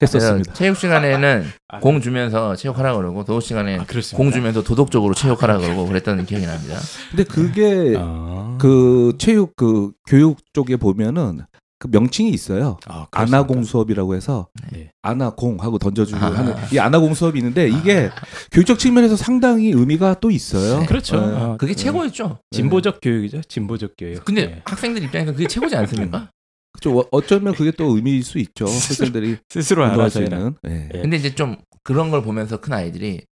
[0.00, 0.52] 했었습니다.
[0.54, 3.86] 체육 시간에는 아, 공 주면서 체육하라 그러고 도덕 시간에 아.
[4.14, 6.78] 공 주면서 도덕적으로 체육하라 그러고 그랬던 기억이 납니다.
[7.10, 8.56] 근데 그게 아.
[8.60, 11.42] 그 체육 그 교육 쪽에 보면은
[11.84, 12.78] 그 명칭이 있어요.
[12.86, 13.06] 아?
[13.10, 14.90] 아나공 수업이라고 해서 네.
[15.02, 16.30] 아나공 하고 던져주고 아.
[16.30, 18.10] 하는 이 아나공 수업이 있는데 이게
[18.52, 20.86] 교육적 측면에서 상당히 의미가 또 있어요.
[20.86, 21.20] 그렇죠.
[21.20, 21.34] 네.
[21.34, 22.38] 어, 그게 최고였죠.
[22.52, 23.42] 진보적 교육이죠.
[23.42, 24.24] 진보적 교육.
[24.24, 24.62] 근데 네.
[24.64, 26.30] 학생들 입장에서 그게 최고지 않습니까?
[26.74, 26.98] 그렇죠.
[26.98, 28.66] 어- 어쩌면 그게 또 의미일 수 있죠.
[28.66, 30.38] 학생들이 스스로 공부할 수 알아서 해라.
[30.38, 30.54] 있는.
[30.62, 30.88] 네.
[30.94, 31.00] 예.
[31.00, 33.22] 근데 이제 좀 그런 걸 보면서 큰 아이들이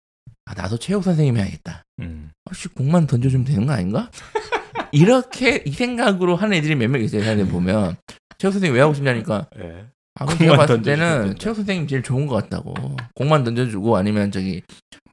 [0.47, 1.85] 아 나도 체육 선생님 해야겠다.
[2.01, 2.31] 음.
[2.49, 4.11] 혹시 공만 던져주면 되는 거 아닌가?
[4.93, 7.23] 이렇게 이 생각으로 하는 애들이 몇 명 있어요.
[7.23, 7.97] 사람들 보면
[8.39, 9.87] 체육 선생님 왜 하고 싶냐니까 예.
[10.17, 11.39] 아, 그럼 제가 봤을 때는 된다.
[11.39, 12.75] 체육 선생님 제일 좋은 것 같다고.
[13.15, 14.63] 공만 던져주고 아니면 저기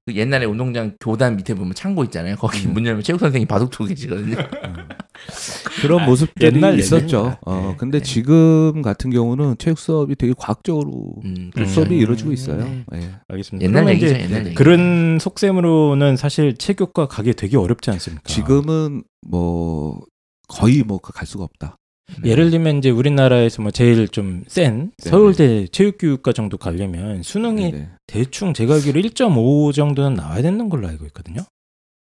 [0.09, 2.35] 그 옛날에 운동장 교단 밑에 보면 창고 있잖아요.
[2.35, 2.73] 거기 음.
[2.73, 4.37] 문 열면 체육 선생님 바둑 두고 계시거든요.
[5.81, 7.17] 그런 모습들이 옛날 있었죠.
[7.17, 7.39] 예능이다.
[7.45, 7.75] 어, 네.
[7.77, 11.71] 근데 지금 같은 경우는 체육 수업이 되게 과학적으로 음, 그 그렇죠.
[11.73, 12.63] 수업이 이루어지고 있어요.
[12.63, 12.85] 네.
[12.95, 13.09] 예.
[13.27, 13.63] 알겠습니다.
[13.63, 14.15] 옛날 그러면 얘기죠.
[14.15, 14.55] 이제 옛날 얘기.
[14.55, 18.23] 그런 속셈으로는 사실 체육과 가기 되게 어렵지 않습니까?
[18.25, 20.01] 지금은 뭐
[20.47, 21.77] 거의 뭐 갈 수가 없다.
[22.21, 22.29] 네.
[22.31, 27.89] 예를 들면 이제 우리나라에서 뭐 제일 좀 센 서울대 체육교육과 정도 가려면 수능이 네네.
[28.07, 31.41] 대충 제가 알기로 1.5 정도는 나와야 되는 걸로 알고 있거든요.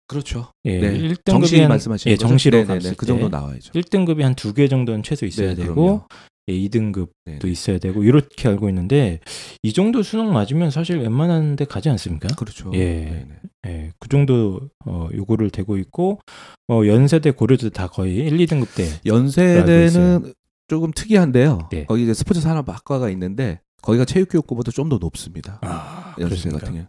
[0.07, 0.53] 그렇죠.
[0.64, 0.99] 예, 네.
[0.99, 2.16] 1등급이 정시 한, 말씀하시는 예?
[2.16, 2.94] 정시로 네네네.
[2.97, 3.73] 그 정도 때 나와야죠.
[3.73, 6.07] 1등급이 한 두 개 정도는 최소 있어야 네, 되고 그럼요.
[6.49, 7.39] 예, 2등급도 네네.
[7.45, 9.21] 있어야 되고 이렇게 알고 있는데
[9.63, 12.29] 이 정도 수능 맞으면 사실 웬만한 데 가지 않습니까?
[12.37, 12.71] 그렇죠.
[12.75, 13.27] 예.
[13.67, 16.21] 예, 그 정도 어, 요구를 되고 있고
[16.69, 20.33] 어, 연세대 고려도 다 거의 1, 2등급 때 알고 연세대는
[20.69, 21.69] 조금 특이한데요.
[21.71, 21.85] 네.
[21.87, 25.59] 거기 이제 스포츠 산업학과가 있는데 거기가 체육교육고보다 좀 더 높습니다.
[25.63, 26.51] 아, 연세대?
[26.51, 26.87] 같은 경우.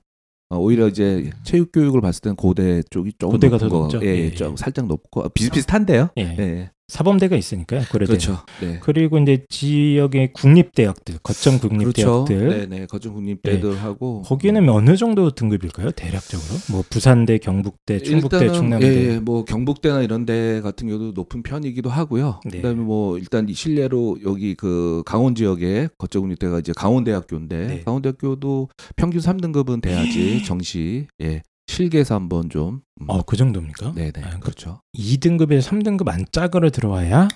[0.51, 3.99] 어, 오히려 이제 체육 교육을 봤을 때는 고대 쪽이 조금 고대가 높은 더 거, 높죠?
[4.03, 4.31] 예, 예, 예, 예.
[4.33, 6.09] 좀 살짝 높고 아, 비슷비슷한데요.
[6.17, 6.21] 예.
[6.39, 6.71] 예.
[6.89, 7.83] 사범대가 있으니까요.
[7.91, 8.07] 고려대.
[8.09, 8.39] 그렇죠.
[8.59, 8.79] 네.
[8.81, 11.69] 그리고 이제 지역의 국립대학들, 거점 그렇죠.
[11.69, 12.85] 국립대학들 네, 네.
[12.87, 15.91] 거중 국립대들하고 거기는 어느 정도 등급일까요?
[15.91, 16.59] 대략적으로?
[16.71, 18.87] 뭐 부산대, 경북대, 충북대, 일단은 충남대.
[18.87, 22.41] 예, 예, 뭐 경북대나 이런 데 같은 경우도 높은 편이기도 하고요.
[22.45, 22.57] 네.
[22.57, 27.81] 그다음에 뭐 일단 이 실례로 여기 그 강원 지역에 거쳐국립대가 이제 강원대학교인데 네.
[27.85, 33.93] 강원대학교도 평균 3등급은 돼야지 정시 예 실기에서 한번 좀 음, 어, 그 정도입니까?
[33.93, 37.27] 네네 아, 그렇죠 2등급에서 3등급 안짝으로 들어와야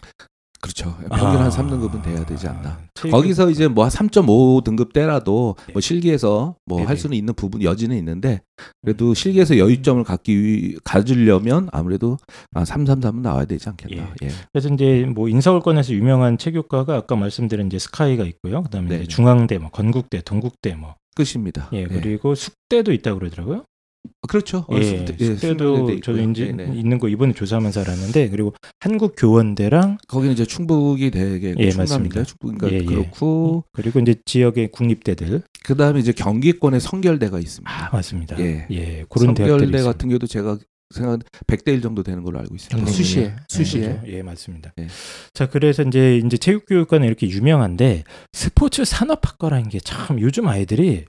[0.61, 2.79] 그렇죠 평균 아, 한 3등급은 돼야 되지 않나.
[2.93, 5.73] 체육- 거기서 이제 뭐 3.5등급 때라도 네.
[5.73, 6.87] 뭐 실기에서 뭐 네네.
[6.87, 8.41] 할 수는 있는 부분 여지는 있는데
[8.81, 12.17] 그래도 실기에서 여유점을 갖기 위 가지려면 아무래도
[12.53, 14.13] 아, 333은 나와야 되지 않겠나.
[14.23, 14.29] 예.
[14.53, 18.63] 그래서 이제 뭐 인서울권에서 유명한 체육과가 아까 말씀드린 이제 스카이가 있고요.
[18.63, 21.69] 그다음에 중앙대, 뭐 건국대, 동국대 뭐 끝입니다.
[21.73, 23.65] 예, 그리고 숙대도 있다고 그러더라고요.
[24.27, 24.59] 그렇죠.
[24.69, 26.21] 어, 예, 예, 숙대도 숙대도 저도.
[26.31, 26.45] 이제.
[26.73, 31.73] 있는 거 이번에 조사하면서 알았는데 그리고 한국 교원대랑 거기는 이제 충북이 되게 예?
[31.75, 32.23] 맞습니다.
[32.23, 32.83] 충북인가 예, 예.
[32.85, 37.69] 그렇고 그리고 이제 지역의 국립대들 그다음에 이제 경기권에 성결대가 있습니다.
[37.69, 38.39] 아 맞습니다.
[38.39, 38.65] 예.
[38.71, 39.81] 예, 그런 성결대.
[39.83, 40.57] 같은 경우도 제가
[40.93, 42.91] 생각 100대 1 정도 되는 걸로 알고 있습니다.
[42.91, 44.01] 수시에 네, 수시에 그렇죠.
[44.07, 44.73] 예, 맞습니다.
[44.79, 44.87] 예.
[45.33, 51.05] 자, 그래서 이제 이제 체육교육과는 이렇게 유명한데 스포츠 산업학과라는 게 참 요즘 아이들이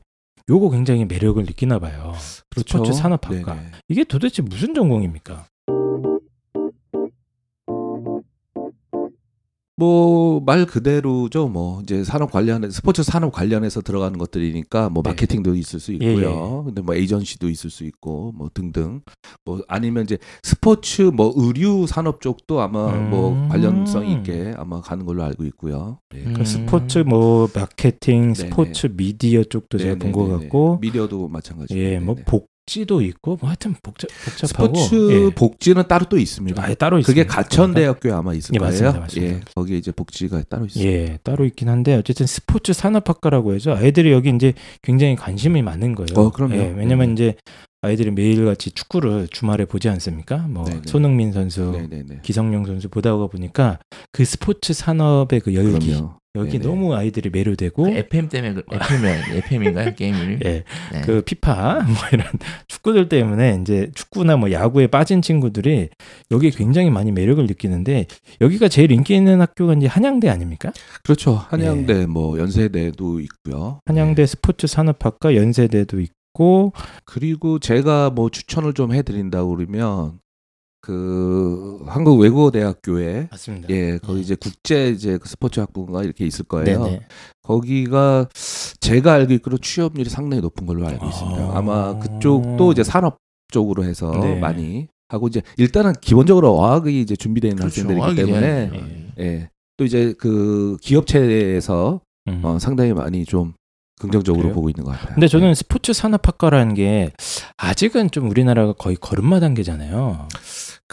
[0.48, 2.14] 요거 굉장히 매력을 느끼나 봐요.
[2.18, 3.42] 스포츠 산업 학과.
[3.42, 3.54] 그렇죠.
[3.54, 3.70] 네네.
[3.88, 5.46] 이게 도대체 무슨 전공입니까?
[9.76, 11.48] 뭐 말 그대로죠.
[11.48, 15.10] 뭐 이제 산업 관련 스포츠 산업 관련해서 들어가는 것들이니까 뭐 네.
[15.10, 16.64] 마케팅도 있을 수 예, 있고요.
[16.64, 19.00] 근데 뭐 에이전시도 있을 수 있고 뭐 등등.
[19.44, 23.48] 뭐 아니면 이제 스포츠 뭐 의류 산업 쪽도 아마 뭐 음.
[23.48, 25.98] 관련성 있게 아마 가는 걸로 알고 있고요.
[26.14, 26.18] 예.
[26.20, 26.34] 음.
[26.34, 28.34] 그 스포츠 뭐 마케팅, 네네.
[28.34, 30.44] 스포츠 미디어 쪽도 제가 본것 네네네네.
[30.44, 31.76] 같고 미디어도 마찬가지.
[31.78, 35.34] 예, 뭐복 지도 있고 뭐 하여튼 복잡 복잡하고 스포츠 예.
[35.34, 36.62] 복지는 따로 또좀 있습니다.
[36.62, 37.34] 아예 따로 그게 있습니다.
[37.34, 38.70] 가천대학교에 아마 있을 예, 거예요.
[38.70, 39.34] 맞습니다, 맞습니다.
[39.36, 40.84] 예, 거기에 이제 복지가 따로 있어요.
[40.84, 46.18] 예, 따로 있긴 한데 어쨌든 스포츠 산업학과라고 해서 아이들이 여기 이제 굉장히 관심이 많은 거예요.
[46.18, 46.54] 어, 그럼요.
[46.54, 47.12] 예, 왜냐면 네네.
[47.12, 47.34] 이제
[47.82, 50.38] 아이들이 매일같이 축구를 주말에 보지 않습니까?
[50.48, 50.82] 뭐 네네.
[50.86, 52.20] 손흥민 선수, 네네네.
[52.22, 53.78] 기성용 선수 보다가 보니까
[54.10, 56.14] 그 스포츠 산업의 그 열기 그럼요.
[56.36, 56.64] 여기 네네.
[56.64, 59.04] 너무 아이들이 매료되고 FM 때문에 그 FM
[59.36, 60.40] FM인가요 게임 이름?
[60.44, 61.00] 예, 네.
[61.04, 62.26] 그 피파 뭐 이런
[62.66, 65.90] 축구들 때문에 이제 축구나 뭐 야구에 빠진 친구들이
[66.32, 68.06] 여기에 굉장히 많이 매력을 느끼는데
[68.40, 70.72] 여기가 제일 인기 있는 학교가 이제 한양대 아닙니까?
[71.04, 71.34] 그렇죠.
[71.50, 73.78] 한양대 뭐 연세대도 있고요.
[73.86, 74.26] 한양대 네.
[74.26, 76.72] 스포츠 산업학과 연세대도 있고
[77.04, 80.18] 그리고 제가 뭐 추천을 좀 해드린다고 그러면
[80.84, 83.68] 그 한국 외국어 대학교에 맞습니다.
[83.70, 86.84] 예 거기 이제 국제 이제 그 스포츠 학부가 이렇게 있을 거예요.
[86.84, 87.00] 네네.
[87.42, 88.28] 거기가
[88.80, 91.42] 제가 알기로 취업률이 상당히 높은 걸로 알고 있습니다.
[91.42, 91.56] 아.
[91.56, 93.16] 아마 그쪽도 이제 산업
[93.48, 94.38] 쪽으로 해서 네.
[94.38, 97.80] 많이 하고 이제 일단은 기본적으로 어학이 이제 준비되어 있는 그렇죠.
[97.80, 98.86] 학생들이기 때문에 돼야죠.
[99.20, 99.24] 예.
[99.24, 99.50] 예.
[99.78, 102.40] 또 이제 그 기업체에서 음.
[102.44, 103.54] 어, 상당히 많이 좀
[104.00, 104.54] 긍정적으로 그래요?
[104.54, 105.14] 보고 있는 것 같아요.
[105.14, 107.12] 근데 저는 스포츠 산업학과라는 게
[107.56, 110.28] 아직은 좀 우리나라가 거의 걸음마 단계잖아요.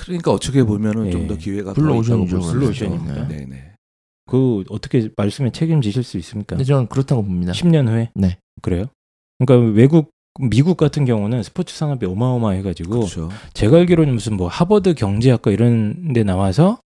[0.02, 1.12] 그러니까 어떻게 보면은 예.
[1.12, 3.24] 좀더 기회가 블루오션이죠, 블루오션이니까요.
[3.24, 3.28] 있죠.
[3.28, 3.72] 네네.
[4.26, 6.56] 그 어떻게 말씀에 책임지실 수 있습니까?
[6.56, 7.52] 근데 저는 그렇다고 봅니다.
[7.52, 8.10] 10년 후에?
[8.16, 8.38] 네.
[8.62, 8.86] 그래요?
[9.40, 13.30] 그러니까 외국 미국 같은 경우는 스포츠 산업이 어마어마해가지고 그렇죠.
[13.54, 16.80] 제가 알기로는 무슨 뭐 하버드 경제학과 이런 데 나와서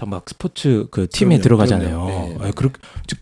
[0.00, 1.88] 다 막 스포츠 그 팀에 그럼요, 들어가잖아요.
[2.04, 2.08] 그럼요.
[2.10, 2.48] 네, 네.
[2.48, 2.70] 아, 그렇,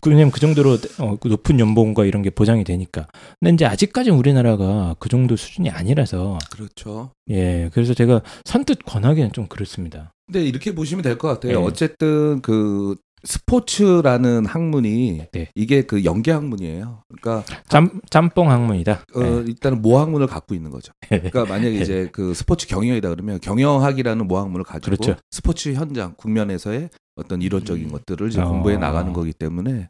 [0.07, 3.07] 왜냐면 그 정도로 어, 그 높은 연봉과 이런 게 보장이 되니까.
[3.39, 7.11] 근데 이제 아직까지 우리나라가 그 정도 수준이 아니라서 그렇죠.
[7.29, 10.13] 예, 그래서 제가 선뜻 권하기는 좀 그렇습니다.
[10.27, 11.59] 근데 이렇게 보시면 될 것 같아요.
[11.59, 11.65] 네.
[11.65, 15.47] 어쨌든 그 스포츠라는 학문이 네.
[15.55, 17.03] 이게 그 연계 학문이에요.
[17.07, 19.03] 그러니까 짬 짬뽕 학문이다.
[19.15, 20.93] 어, 일단은 모학문을 갖고 있는 거죠.
[21.09, 21.19] 네.
[21.19, 25.19] 그러니까 만약에 이제 그 스포츠 경영이다 그러면 경영학이라는 모학문을 가지고 그렇죠.
[25.31, 27.91] 스포츠 현장 국면에서의 어떤 이론적인 음.
[27.91, 28.47] 것들을 이제 어.
[28.47, 29.89] 공부해 나가는 거기 때문에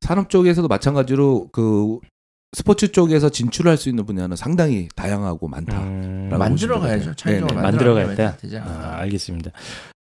[0.00, 1.98] 산업 쪽에서도 마찬가지로 그
[2.52, 5.80] 스포츠 쪽에서 진출할 수 있는 분야는 상당히 다양하고 많다.
[5.82, 7.14] 음, 만들어 가야죠.
[7.14, 7.62] 차이점을 네네.
[7.62, 8.36] 만들어 가야겠다.
[8.38, 8.96] 되지 아.
[8.98, 9.52] 알겠습니다.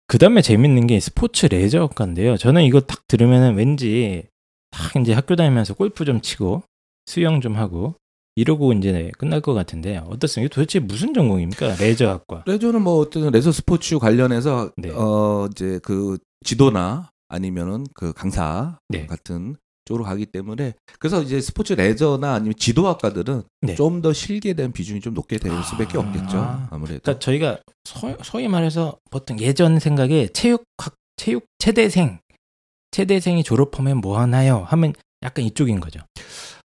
[0.08, 2.38] 그 다음에 재밌는 게 스포츠 레저학과인데요.
[2.38, 4.24] 저는 이거 딱 들으면은 왠지
[4.72, 6.64] 딱 이제 학교 다니면서 골프 좀 치고
[7.06, 7.96] 수영 좀 하고
[8.36, 10.54] 이러고 이제 끝날 것 같은데 어떻습니까?
[10.54, 11.76] 도대체 무슨 전공입니까?
[11.80, 12.44] 레저학과.
[12.46, 14.92] 레저는 뭐 어떤 레저 스포츠 관련해서 네.
[14.92, 19.08] 어 이제 그 지도나 아니면은 그 강사 네.
[19.08, 23.76] 같은 쪽으로 가기 때문에 그래서 이제 스포츠 레저나 아니면 지도학과들은 네.
[23.76, 26.02] 좀더 실기에 대한 비중이 좀 높게 될 수밖에 아.
[26.02, 26.68] 없겠죠.
[26.72, 27.02] 아무래도.
[27.02, 32.20] 그러니까 저희가 소, 소위 말해서 보통 예전 생각에 체육학 체육 체대생
[32.92, 34.64] 체대생이 졸업하면 뭐 하나요?
[34.68, 34.94] 하면
[35.24, 36.00] 약간 이쪽인 거죠.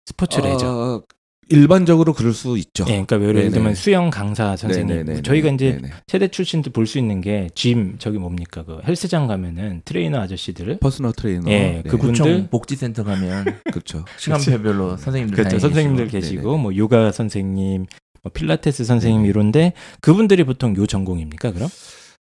[0.06, 0.66] 스포츠 레저.
[0.68, 1.02] 어,
[1.50, 2.84] 일반적으로 그럴 수 있죠.
[2.88, 3.50] 예, 그러니까 예를 네네.
[3.50, 4.88] 들면 수영 강사 선생님.
[4.88, 5.22] 네네네네.
[5.22, 5.90] 저희가 이제 네네.
[6.06, 11.50] 체대 출신들 볼수 있는 게 gym 저기 뭡니까 그 헬스장 가면은 트레이너 아저씨들 personal 트레이너.
[11.50, 11.82] 예, 네.
[11.88, 14.04] 그분- 구청 분들- 복지센터 가면 그렇죠.
[14.18, 15.58] 시간표별로 선생님들 그렇죠.
[15.58, 17.86] 선생님들 계시고 뭐 요가 선생님
[18.22, 19.28] 뭐 필라테스 선생님 네네.
[19.30, 21.68] 이런데 그분들이 보통 요 전공입니까 그럼?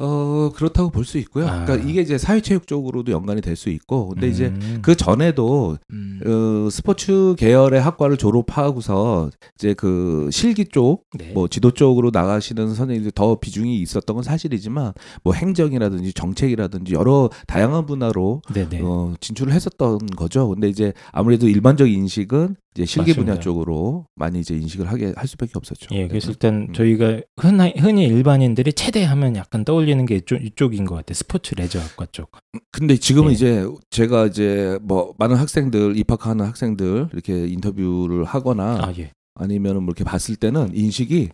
[0.03, 1.47] 어 그렇다고 볼 수 있고요.
[1.47, 1.65] 아.
[1.65, 4.79] 그러니까 이게 이제 사회체육 쪽으로도 연관이 될 수 있고, 근데 이제 음.
[4.81, 6.19] 그 전에도 음.
[6.25, 11.31] 어, 스포츠 계열의 학과를 졸업하고서 이제 그 실기 쪽, 네.
[11.33, 17.85] 뭐 지도 쪽으로 나가시는 선생님들이 더 비중이 있었던 건 사실이지만, 뭐 행정이라든지 정책이라든지 여러 다양한
[17.85, 18.81] 분야로 네네.
[18.83, 20.47] 어, 진출을 했었던 거죠.
[20.49, 23.41] 근데 이제 아무래도 일반적 인식은 이제 실기 분야 맞습니다.
[23.41, 25.87] 쪽으로 많이 이제 인식을 하게 할 수밖에 없었죠.
[25.91, 26.31] 예, 그래서 네.
[26.31, 26.73] 일단 음.
[26.73, 31.13] 저희가 흔히, 흔히 일반인들이 체대하면 약간 떠올리는 게 이쪽, 이쪽 인 것 같아요.
[31.15, 32.31] 스포츠 레저학과 쪽.
[32.71, 33.33] 근데 지금은 예.
[33.33, 39.11] 이제 제가 이제 뭐 많은 학생들 입학하는 학생들 이렇게 인터뷰를 하거나 아 예.
[39.35, 41.29] 아니면은 뭐 이렇게 봤을 때는 인식이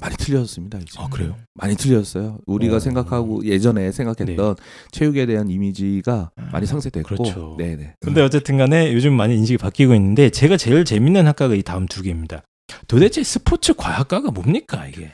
[0.00, 0.78] 많이 틀려졌습니다.
[0.78, 0.98] 이제.
[0.98, 1.36] 아 그래요?
[1.54, 2.38] 많이 틀렸어요.
[2.46, 2.80] 우리가 어.
[2.80, 4.56] 생각하고 예전에 생각했던
[4.90, 7.56] 체육에 대한 이미지가 많이 상쇄됐고, 그렇죠.
[7.58, 7.96] 네네.
[8.00, 12.42] 근데 어쨌든간에 요즘 많이 인식이 바뀌고 있는데 제가 제일 재밌는 학과가 이 다음 두 개입니다.
[12.88, 15.10] 도대체 스포츠 과학과가 뭡니까 이게?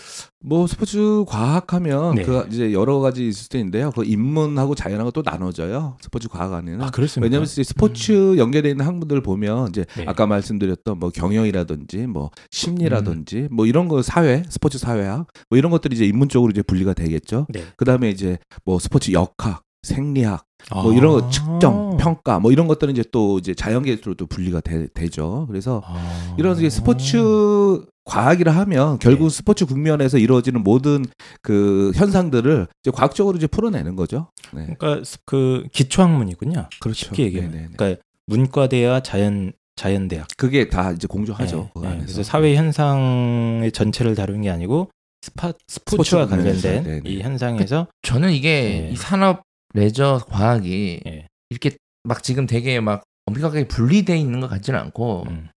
[0.47, 2.23] 뭐 스포츠 과학하면 네.
[2.23, 3.91] 그 이제 여러 가지 있을 텐데요.
[3.91, 5.97] 그 인문하고 자연하고 또 나눠져요.
[6.01, 6.83] 스포츠 과학 안에는.
[6.83, 7.27] 아 그렇습니까?
[7.27, 10.05] 왜냐하면 스포츠 연계되어 있는 학문들 보면 이제 네.
[10.07, 12.43] 아까 말씀드렸던 뭐 경영이라든지 뭐 음.
[12.51, 16.93] 심리라든지 뭐 이런 거 사회 스포츠 사회학 뭐 이런 것들이 이제 인문 쪽으로 이제 분리가
[16.95, 17.47] 되겠죠.
[17.49, 17.65] 네.
[17.77, 20.95] 그다음에 이제 뭐 스포츠 역학, 생리학 뭐 아.
[20.95, 25.83] 이런 거 측정, 평가 뭐 이런 것들은 이제 또 이제 자연계로도 분리가 되, 죠 그래서
[25.87, 26.35] 아.
[26.39, 29.31] 이런 이제 스포츠 과학이라 하면 결국 네.
[29.31, 31.05] 스포츠 국면에서 이루어지는 모든
[31.43, 34.31] 그 현상들을 이제 과학적으로 이제 풀어내는 거죠.
[34.53, 34.75] 네.
[34.79, 36.69] 그러니까 스- 그 기초학문이군요.
[36.81, 37.07] 그렇죠.
[37.07, 37.51] 쉽게 얘기하면.
[37.51, 37.73] 네네네.
[37.77, 40.29] 그러니까 문과대와 자연 자연대학.
[40.37, 41.71] 그게 다 이제 공조하죠.
[41.75, 41.95] 그 네, 네.
[41.95, 42.05] 안에서.
[42.07, 44.91] 그래서 사회 현상의 전체를 다루는 게 아니고
[45.23, 47.11] 스파, 스포츠와 스포츠 관련된 네 네.
[47.11, 48.91] 이 현상에서 저는 이게 네.
[48.93, 49.43] 이 산업
[49.77, 51.27] 레저 과학이 예.
[51.51, 55.49] 이렇게 막 지금 되게 막 엄격하게 분리돼 있는 것 같지는 않고 음,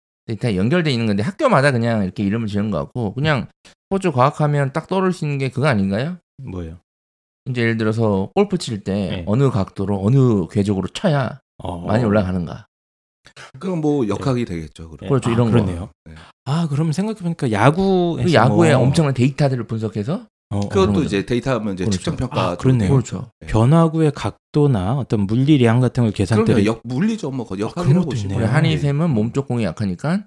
[0.41, 3.49] 다 연결돼 있는 건데 학교마다 그냥 이렇게 이름을 지은 것 같고 그냥
[3.85, 6.19] 스포츠 과학하면 딱 떠오를 수 있는 게 그거 아닌가요?
[6.43, 6.79] 뭐요?
[7.49, 9.25] 이제 예를 들어서 골프 칠때 네.
[9.27, 11.79] 어느 각도로 어느 궤적으로 쳐야 어.
[11.87, 12.67] 많이 올라가는가?
[13.59, 14.91] 그건 뭐 역학이 되겠죠.
[14.91, 14.99] 그럼.
[15.03, 15.09] 네.
[15.09, 15.53] 그렇죠, 아, 이런 거.
[15.53, 15.91] 그러네요.
[16.05, 16.15] 네.
[16.45, 21.05] 아 그럼 생각해보니까 야구 그 야구의 엄청난 데이터들을 분석해서 어, 그런 그것도.
[21.05, 21.99] 이제 데이터하면 이제 그렇죠.
[21.99, 22.91] 측정 평가 아, 그렇네요.
[22.91, 23.31] 그렇죠.
[23.47, 27.31] 변화구의 각도나 어떤 물리량 같은 걸 계산대로 그러면 역 물리죠.
[27.31, 28.39] 뭐 역학이라고 것도 보시면.
[28.39, 30.23] 우리 한의샘은 몸쪽 공이 약하니까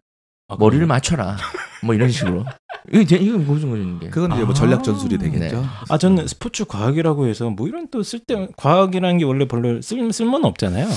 [0.47, 0.85] 아, 머리를?
[0.85, 1.37] 맞춰라.
[1.83, 2.45] 뭐 이런 식으로.
[2.93, 4.09] 이거 제- 이거 무슨 거는 게.
[4.09, 4.45] 그건 이제 아.
[4.45, 5.61] 뭐 전략 전술이 되겠죠.
[5.61, 5.67] 네.
[5.89, 10.45] 아 저는 스포츠 과학이라고 해서 뭐 이런 또 쓸데 과학이라는 게 원래 별로 쓸 쓸모는
[10.45, 10.87] 없잖아요.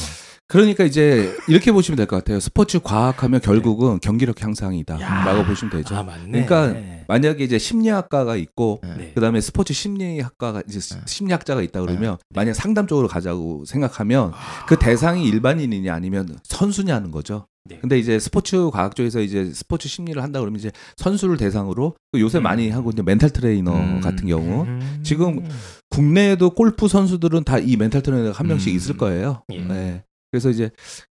[0.49, 2.39] 그러니까 이제 이렇게 보시면 될 것 같아요.
[2.39, 5.03] 스포츠 과학하면 결국은 경기력 향상이다라고
[5.41, 5.47] 야.
[5.47, 5.97] 보시면 되죠.
[5.97, 6.45] 아 맞네.
[6.45, 6.75] 그러니까
[7.09, 9.13] 만약에 이제 심리학과가 있고 네.
[9.15, 11.01] 그다음에 스포츠 심리학과가 이제 시- 네.
[11.07, 12.25] 심리학자가 있다 그러면 네.
[12.35, 14.33] 만약 상담 쪽으로 가자고 생각하면
[14.67, 17.47] 그 대상이 일반인이냐 아니면 선수냐는 거죠.
[17.67, 17.79] 네.
[17.81, 22.37] 근데 이제 스포츠 과학 쪽에서 이제 스포츠 심리를 한다 그러면 이제 선수를 대상으로 그 요새
[22.39, 22.43] 음.
[22.43, 24.01] 많이 하고 있는 멘탈 트레이너 음.
[24.03, 25.01] 같은 경우 음.
[25.03, 25.49] 지금
[25.89, 28.77] 국내에도 골프 선수들은 다 이 멘탈 트레이너가 한 명씩 음.
[28.77, 29.43] 있을 거예요.
[29.51, 29.61] 예.
[29.63, 30.05] 네.
[30.35, 30.69] 그래서 이제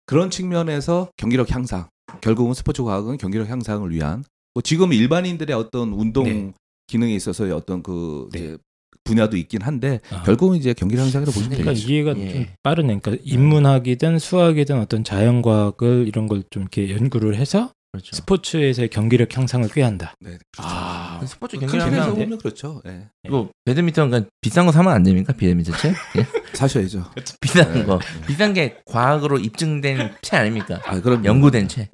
[0.06, 1.90] 그런 측면에서 경기력 향상,
[2.22, 6.54] 결국은 스포츠 과학은 경기력 향상을 위한 뭐 지금 일반인들의 어떤 운동 네.
[6.88, 8.40] 기능에 있어서의 어떤 그 네.
[8.40, 8.58] 이제
[9.04, 10.24] 분야도 있긴 한데 아.
[10.24, 11.92] 결국은 이제 경기력 향상이라고 보시면 그러니까 되겠죠.
[11.92, 12.32] 이해가 예.
[12.32, 13.00] 좀 빠르네.
[13.02, 18.16] 그러니까 인문학이든 수학이든 어떤 자연과학을 이런 걸 좀 이렇게 연구를 해서 그렇죠.
[18.16, 20.14] 스포츠에서의 경기력 향상을 꾀한다.
[20.20, 20.38] 네.
[20.58, 22.24] 아, 스포츠 큰 경기력 틀에서 향상.
[22.24, 22.82] 보면 그렇죠.
[22.86, 23.08] 예.
[23.26, 25.34] 이거 배드민턴 그냥 비싼 거 사면 안 됩니까?
[25.34, 25.90] 배드민턴 채?
[26.18, 26.26] 예?
[26.54, 27.12] 사셔야죠.
[27.42, 27.84] 비싼 네.
[27.86, 28.00] 거.
[28.28, 30.80] 비싼 게 과학으로 입증된 채 아닙니까?
[30.86, 31.90] 아, 그럼 연구된 채.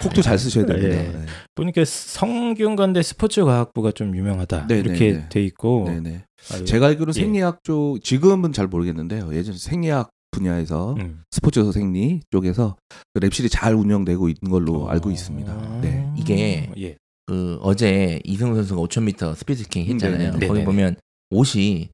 [0.00, 0.88] 콕도 잘 쓰셔야 됩니다.
[0.96, 1.08] 예.
[1.12, 1.26] 네.
[1.54, 5.28] 보니까 성균관대 스포츠과학부가 좀 유명하다 네, 이렇게 네, 네.
[5.28, 6.64] 돼 있고 네, 네.
[6.64, 7.20] 제가 알기로 예.
[7.20, 9.34] 생리학 쪽 지금은 잘 모르겠는데요.
[9.34, 11.22] 예전 생리학 분야에서 음.
[11.30, 12.76] 스포츠 생리 쪽에서
[13.12, 15.80] 그 lab실이 잘 운영되고 있는 걸로 알고 있습니다.
[15.80, 16.12] 네.
[16.16, 16.96] 이게 예.
[17.26, 20.30] 그 어제 이승우 선수가 5,000m 스피드 스케이팅 했잖아요.
[20.30, 20.46] 음, 네네.
[20.46, 20.64] 거기 네네.
[20.64, 20.96] 보면
[21.30, 21.88] 옷이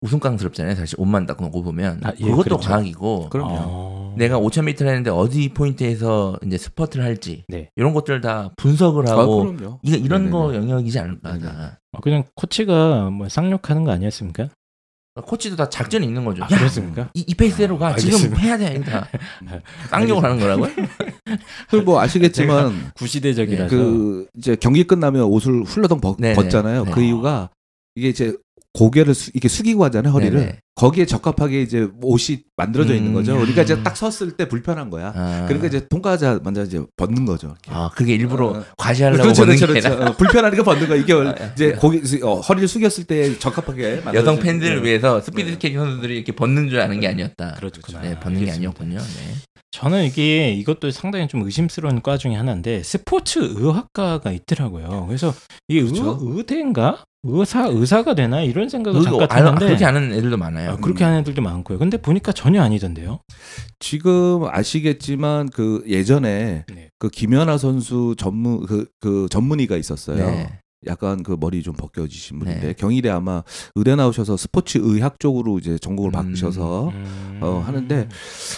[0.00, 0.74] 우스꽝스럽잖아요.
[0.74, 2.68] 사실 옷만 딱 놓고 보면 아, 예, 그것도 그렇죠.
[2.68, 3.56] 과학이고 그럼요.
[3.56, 4.14] 아.
[4.16, 7.70] 내가 5,000m를 했는데 어디 포인트에서 이제 스퍼트를 할지 네.
[7.76, 9.80] 이런 것들 다 분석을 아, 하고 그럼요.
[9.82, 10.30] 이, 이런 네네네.
[10.30, 11.78] 거 영역이지 않을까.
[11.92, 14.48] 어, 그냥 코치가 뭐 쌍욕하는 거 아니었습니까?
[15.22, 16.42] 코치도 다 작전이 있는 거죠.
[16.42, 17.08] 아, 야, 그렇습니까?
[17.14, 17.94] 이, 이 페이스대로 가.
[17.94, 18.42] 지금 알겠습니다.
[18.42, 18.74] 해야 돼.
[18.74, 19.08] 이거 다
[19.90, 20.70] 쌍욕을 하는 거라고요?
[21.70, 26.16] 그뭐 아시겠지만 구시대적이라서 그 이제 경기 끝나면 옷을 훌러덩 벗.
[26.16, 26.84] 벗잖아요.
[26.86, 26.90] 네.
[26.90, 27.50] 그 이유가
[27.94, 28.36] 이게 이제
[28.72, 30.58] 고개를 수, 이렇게 숙이고 하잖아요 허리를 네네.
[30.76, 33.14] 거기에 적합하게 이제 옷이 만들어져 있는 음.
[33.14, 33.34] 거죠.
[33.36, 35.12] 그러니까 이제 딱 섰을 때 불편한 거야.
[35.14, 35.44] 아.
[35.46, 37.48] 그러니까 이제 통과자 먼저 이제 벗는 거죠.
[37.48, 37.70] 이렇게.
[37.70, 38.64] 아, 그게 일부러 어.
[38.76, 39.94] 과시하려고 그렇죠, 보는 그렇죠, 게 그렇죠.
[39.96, 41.78] 아니라 어, 불편하니까 벗는 거 이게 아, 이제 아.
[41.78, 44.84] 고개 수- 어, 허리를 숙였을 때 적합하게 만들어져 여성 팬들을 거예요.
[44.84, 45.52] 위해서 스피드 네.
[45.52, 47.54] 스케이팅 선수들이 이렇게 벗는 줄 아는 게 아니었다.
[47.54, 48.00] 그렇구나.
[48.00, 48.54] 네, 벗는 게 알겠습니다.
[48.56, 48.98] 아니었군요.
[48.98, 49.34] 네.
[49.70, 55.06] 저는 이게 이것도 상당히 좀 의심스러운 과 중에 하나인데 스포츠 의학과가 있더라고요.
[55.06, 55.34] 그래서
[55.68, 56.18] 이게 그렇죠.
[56.22, 57.04] 의, 의대인가?
[57.24, 60.70] 의사 의사가 되나 이런 생각을 잠깐 알- 했는데 그렇게 하는 애들도 많아요.
[60.72, 61.78] 아, 그렇게 하는 애들도 많고요.
[61.78, 63.20] 근데 보니까 전혀 아니던데요.
[63.78, 66.90] 지금 아시겠지만 그 예전에 네.
[66.98, 70.16] 그 김연아 선수 전문 그, 그 전문의가 있었어요.
[70.30, 70.58] 네.
[70.86, 72.72] 약간 그 머리 좀 벗겨지신 분인데 네.
[72.74, 73.42] 경희대 아마
[73.74, 76.12] 의대 나오셔서 스포츠 의학 쪽으로 이제 전공을 음.
[76.12, 77.40] 바꾸셔서 음.
[77.42, 78.08] 어, 하는데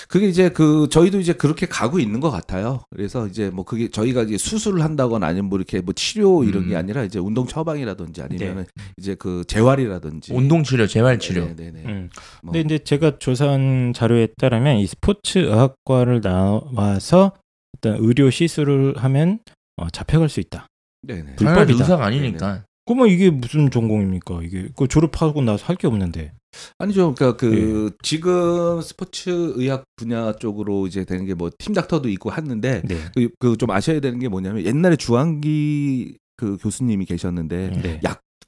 [0.08, 2.80] 그게 이제 그 저희도 이제 그렇게 가고 있는 것 같아요.
[2.90, 6.68] 그래서 이제 뭐 그게 저희가 이제 수술을 한다거나 아니면 뭐 이렇게 뭐 치료 이런 음.
[6.68, 11.46] 게 아니라 이제 운동 처방이라든지 아니면은 이제 그 재활이라든지 운동 치료, 재활 치료.
[11.46, 11.82] 네, 네, 네.
[11.86, 12.10] 음.
[12.42, 17.32] 뭐 근데 이제 제가 조사한 자료에 따르면 이 스포츠 의학과를 나와서
[17.76, 19.40] 어떤 의료 시술을 하면
[19.76, 20.66] 어, 잡혀갈 수 있다.
[21.06, 21.36] 네, 네.
[21.36, 21.78] 불법이다.
[21.78, 22.64] 의사가 아니니까.
[22.84, 24.40] 그러면 이게 무슨 전공입니까?
[24.42, 26.32] 이게 그 졸업하고 나서 할 게 없는데.
[26.78, 27.14] 아니죠.
[27.14, 27.96] 그러니까 그 예.
[28.02, 33.28] 지금 스포츠 의학 분야 쪽으로 이제 되는 게 뭐 팀 닥터도 있고 하는데 네.
[33.40, 38.00] 그좀 아셔야 되는 게 뭐냐면 옛날에 주한기 그 교수님이 계셨는데 네.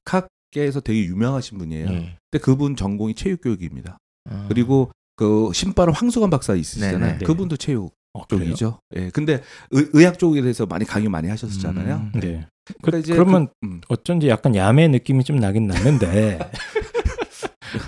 [0.07, 1.89] 약학계에서 되게 유명하신 분이에요.
[1.91, 2.17] 네.
[2.31, 3.99] 근데 그분 전공이 체육 교육입니다.
[4.31, 4.47] 아.
[4.49, 6.99] 그리고 그 신바람 황수관 박사 있으시잖아요.
[7.15, 7.25] 네네.
[7.25, 8.27] 그분도 체육 어?
[8.29, 8.81] 쪽이죠.
[8.97, 9.11] 예.
[9.11, 12.11] 근데 의, 의학 쪽에 대해서 많이 강의 많이 하셨었잖아요.
[12.15, 12.21] 음.
[12.21, 12.47] 네.
[12.67, 13.81] 그, 그러니까 이제 그러면 그- 음.
[13.89, 16.39] 어쩐지 약간 야매 느낌이 좀 나긴 나는데.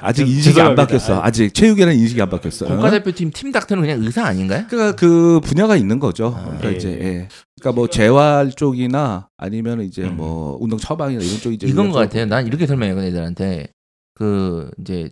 [0.03, 0.83] 아직 죄- 인식이 안 죄송합니다.
[0.83, 1.23] 바뀌었어.
[1.23, 2.67] 아직 체육에는 인식이 안 바뀌었어.
[2.67, 4.67] 국가대표팀 팀 닥터는 그냥 의사 아닌가요?
[4.69, 6.35] 그러니까 그 분야가 있는 거죠.
[6.37, 6.77] 아, 그러니까 예.
[6.77, 7.29] 이제 예.
[7.61, 10.17] 그러니까 뭐 재활 쪽이나 아니면 이제 음.
[10.17, 12.27] 뭐 운동 처방이나 이런 쪽이 이제 이건 것 쪽- 같아요.
[12.27, 13.69] 난 이렇게 설명해요, 애들한테.
[14.15, 15.11] 그 이제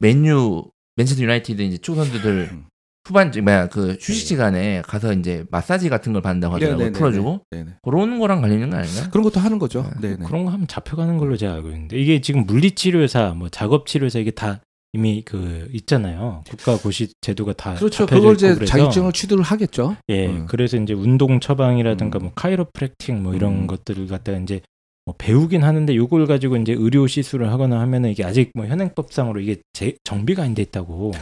[0.00, 0.64] 맨유,
[0.96, 2.64] 맨체스터 유나이티드 이제 축구 선수들 음.
[3.10, 6.96] 후반 뭐야 그 휴식 시간에 가서 이제 마사지 같은 걸 받는다고 하더라고 네네네네.
[6.96, 7.70] 요 풀어주고 네네.
[7.82, 9.10] 그런 거랑 관련 있는 거 아닌가?
[9.10, 9.80] 그런 것도 하는 거죠.
[9.80, 10.24] 아, 네네.
[10.24, 14.60] 그런 거 하면 잡혀가는 걸로 제가 알고 있는데 이게 지금 물리치료사, 뭐 작업치료사 이게 다
[14.92, 16.44] 이미 그 있잖아요.
[16.48, 18.06] 국가 고시 제도가 다 그렇죠.
[18.06, 19.96] 그걸 이제 그래서 자격증을 취득을 하겠죠.
[20.08, 20.46] 예, 음.
[20.48, 22.22] 그래서 이제 운동 처방이라든가 음.
[22.22, 23.66] 뭐 카이로프랙틱 뭐 이런 음.
[23.66, 24.60] 것들을 갖다가 이제
[25.06, 29.56] 뭐 배우긴 하는데 요걸 가지고 이제 의료 시술을 하거나 하면은 이게 아직 뭐 현행법상으로 이게
[29.72, 31.12] 제, 정비가 안 돼 있다고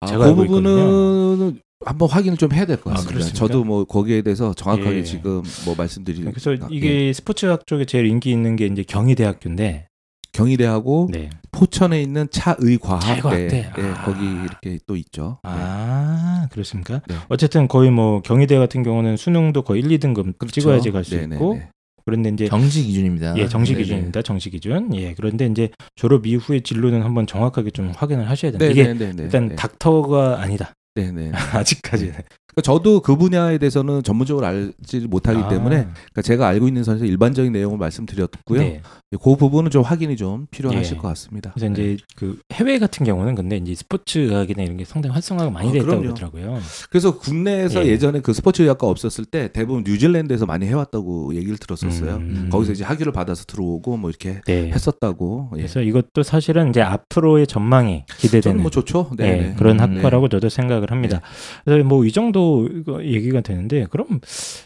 [0.00, 3.12] 아, 제가 그 부분은 한번 확인을 좀 해야 될것 아, 같습니다.
[3.14, 3.38] 그렇습니까?
[3.46, 5.02] 저도 뭐 거기에 대해서 정확하게 예.
[5.02, 7.12] 지금 뭐 말씀드릴 그래서 아, 이게 예.
[7.12, 9.88] 스포츠학 쪽에 제일 인기 있는 게 이제 경희대학교인데
[10.32, 11.30] 경희대하고 네.
[11.52, 13.70] 포천에 있는 차의과학대 차의과학대.
[13.78, 14.04] 예, 아.
[14.04, 15.38] 거기 이렇게 또 있죠.
[15.44, 17.02] 아 그렇습니까?
[17.08, 17.14] 네.
[17.28, 20.60] 어쨌든 거의 뭐 경희대 같은 경우는 수능도 거의 1, 2등급 그렇죠.
[20.60, 21.14] 찍어야지 갈 수.
[21.16, 21.60] 있고
[22.06, 23.36] 그런데 이제 정시 기준입니다.
[23.38, 23.82] 예 정시 네네.
[23.84, 24.22] 기준입니다.
[24.22, 24.94] 정시 기준.
[24.94, 28.66] 예 그런데 이제 졸업 이후의 진로는 한번 정확하게 좀 확인을 하셔야 된다.
[28.66, 29.22] 이게 네네네.
[29.22, 29.56] 일단 네.
[29.56, 30.74] 닥터가 아니다.
[30.94, 31.32] 네네.
[31.54, 32.14] 아직까지는.
[32.54, 37.04] 그러니까 저도 그 분야에 대해서는 전문적으로 알지 못하기 아, 때문에 그러니까 제가 알고 있는 선에서
[37.04, 38.60] 일반적인 내용을 말씀드렸고요.
[38.60, 38.80] 네.
[39.22, 41.00] 그 부분은 좀 확인이 좀 필요하실 예.
[41.00, 41.50] 것 같습니다.
[41.54, 45.68] 그래서 이제 그 해외 같은 경우는 근데 이제 스포츠 의학이나 이런 게 상당히 활성화가 많이
[45.68, 46.02] 아, 됐다고 그럼요.
[46.14, 46.60] 그러더라고요.
[46.90, 47.90] 그래서 국내에서 예.
[47.90, 47.98] 예.
[47.98, 52.16] 전에그 스포츠 의학과 없었을 때 대부분 뉴질랜드에서 많이 해왔다고 얘기를 들었었어요.
[52.16, 52.48] 음.
[52.50, 54.70] 거기서 이제 학위를 받아서 들어오고 뭐 이렇게 네.
[54.72, 55.50] 했었다고.
[55.54, 55.58] 예.
[55.58, 59.10] 그래서 이것도 사실은 이제 앞으로의 전망이 기대되는 저는 뭐 좋죠.
[59.16, 59.24] 네.
[59.24, 59.54] 예, 네.
[59.56, 61.20] 그런 음, 학과라고 저도 생각을 합니다.
[61.64, 64.20] 그래서 뭐 이 정도 이거 얘기가 되는데 그럼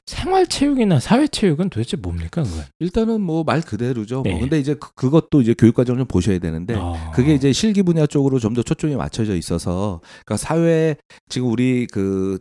[0.06, 2.64] 생활체육이나 사회체육은 도대체 뭡니까 그건?
[2.78, 4.22] 일단은 뭐 말 그대로죠.
[4.24, 4.32] 네.
[4.32, 7.10] 뭐 근데 이제 그, 그것도 이제 교육 과정을 좀 보셔야 되는데 아.
[7.14, 10.96] 그게 이제 실기 분야 쪽으로 좀 더 초점이 맞춰져 있어서 그러니까 사회
[11.28, 12.38] 지금 우리 그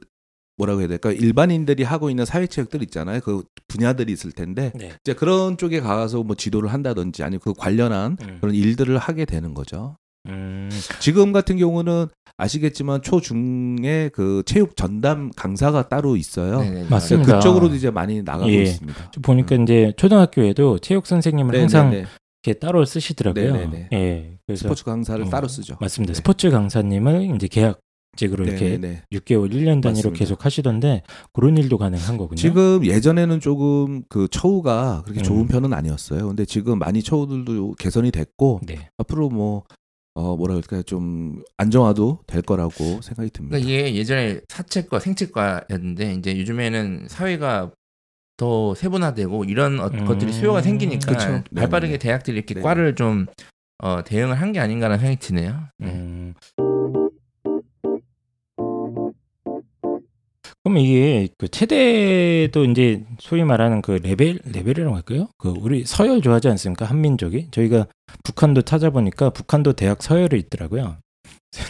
[0.57, 3.19] 뭐라고 해야 될까 일반인들이 하고 있는 사회체육들 있잖아요.
[3.21, 4.91] 그 분야들이 있을 텐데 네.
[5.01, 8.37] 이제 그런 쪽에 가서 뭐 지도를 한다든지 아니면 그 관련한 음.
[8.41, 9.97] 그런 일들을 하게 되는 거죠.
[10.27, 10.69] 음,
[10.99, 12.07] 지금 같은 경우는
[12.37, 16.59] 아시겠지만 초중에 그 체육 전담 강사가 따로 있어요.
[16.61, 16.89] 네네네.
[16.89, 17.35] 맞습니다.
[17.35, 18.63] 그쪽으로도 이제 많이 나가고 예.
[18.63, 19.11] 있습니다.
[19.11, 19.63] 좀 보니까 음.
[19.63, 22.05] 이제 초등학교에도 체육 선생님을 네, 항상 네, 네.
[22.43, 23.53] 이렇게 따로 쓰시더라고요.
[23.53, 23.89] 네, 네, 네.
[23.91, 25.77] 예, 그래서 스포츠 강사를 어, 따로 쓰죠.
[25.81, 26.13] 맞습니다.
[26.13, 26.15] 네.
[26.15, 27.79] 스포츠 강사님을 이제 계약
[28.15, 29.03] 직으로 네, 이렇게 네, 네.
[29.11, 30.11] 6개월, 1년 단위로 맞습니다.
[30.11, 31.03] 계속 하시던데
[31.33, 32.35] 그런 일도 가능한 거군요.
[32.35, 35.23] 지금 예전에는 조금 그 처우가 그렇게 음.
[35.23, 36.27] 좋은 편은 아니었어요.
[36.27, 38.89] 근데 지금 많이 처우들도 개선이 됐고 네.
[38.97, 39.63] 앞으로 뭐
[40.17, 43.55] 어 뭐라 그럴까요 좀 안정화도 될 거라고 생각이 듭니다.
[43.59, 47.71] 그러니까 이게 예전에 사체과, 생체과였는데 이제 요즘에는 사회가
[48.35, 50.05] 더 세분화되고 이런 어- 음.
[50.05, 51.43] 것들이 수요가 생기니까 그쵸.
[51.55, 51.97] 발빠르게 네네네.
[51.99, 52.63] 대학들이 이렇게 네네.
[52.63, 53.27] 과를 좀
[53.83, 55.65] 어, 대응을 한 게 아닌가라는 생각이 드네요.
[55.83, 56.33] 음.
[60.67, 65.27] 그럼 이게 그 체대도 이제 소위 말하는 그 레벨 레벨이라고 할까요?
[65.37, 66.85] 그 우리 서열 좋아하지 않습니까?
[66.85, 67.87] 한민족이 저희가
[68.23, 70.97] 북한도 찾아보니까 북한도 대학 서열이 있더라고요.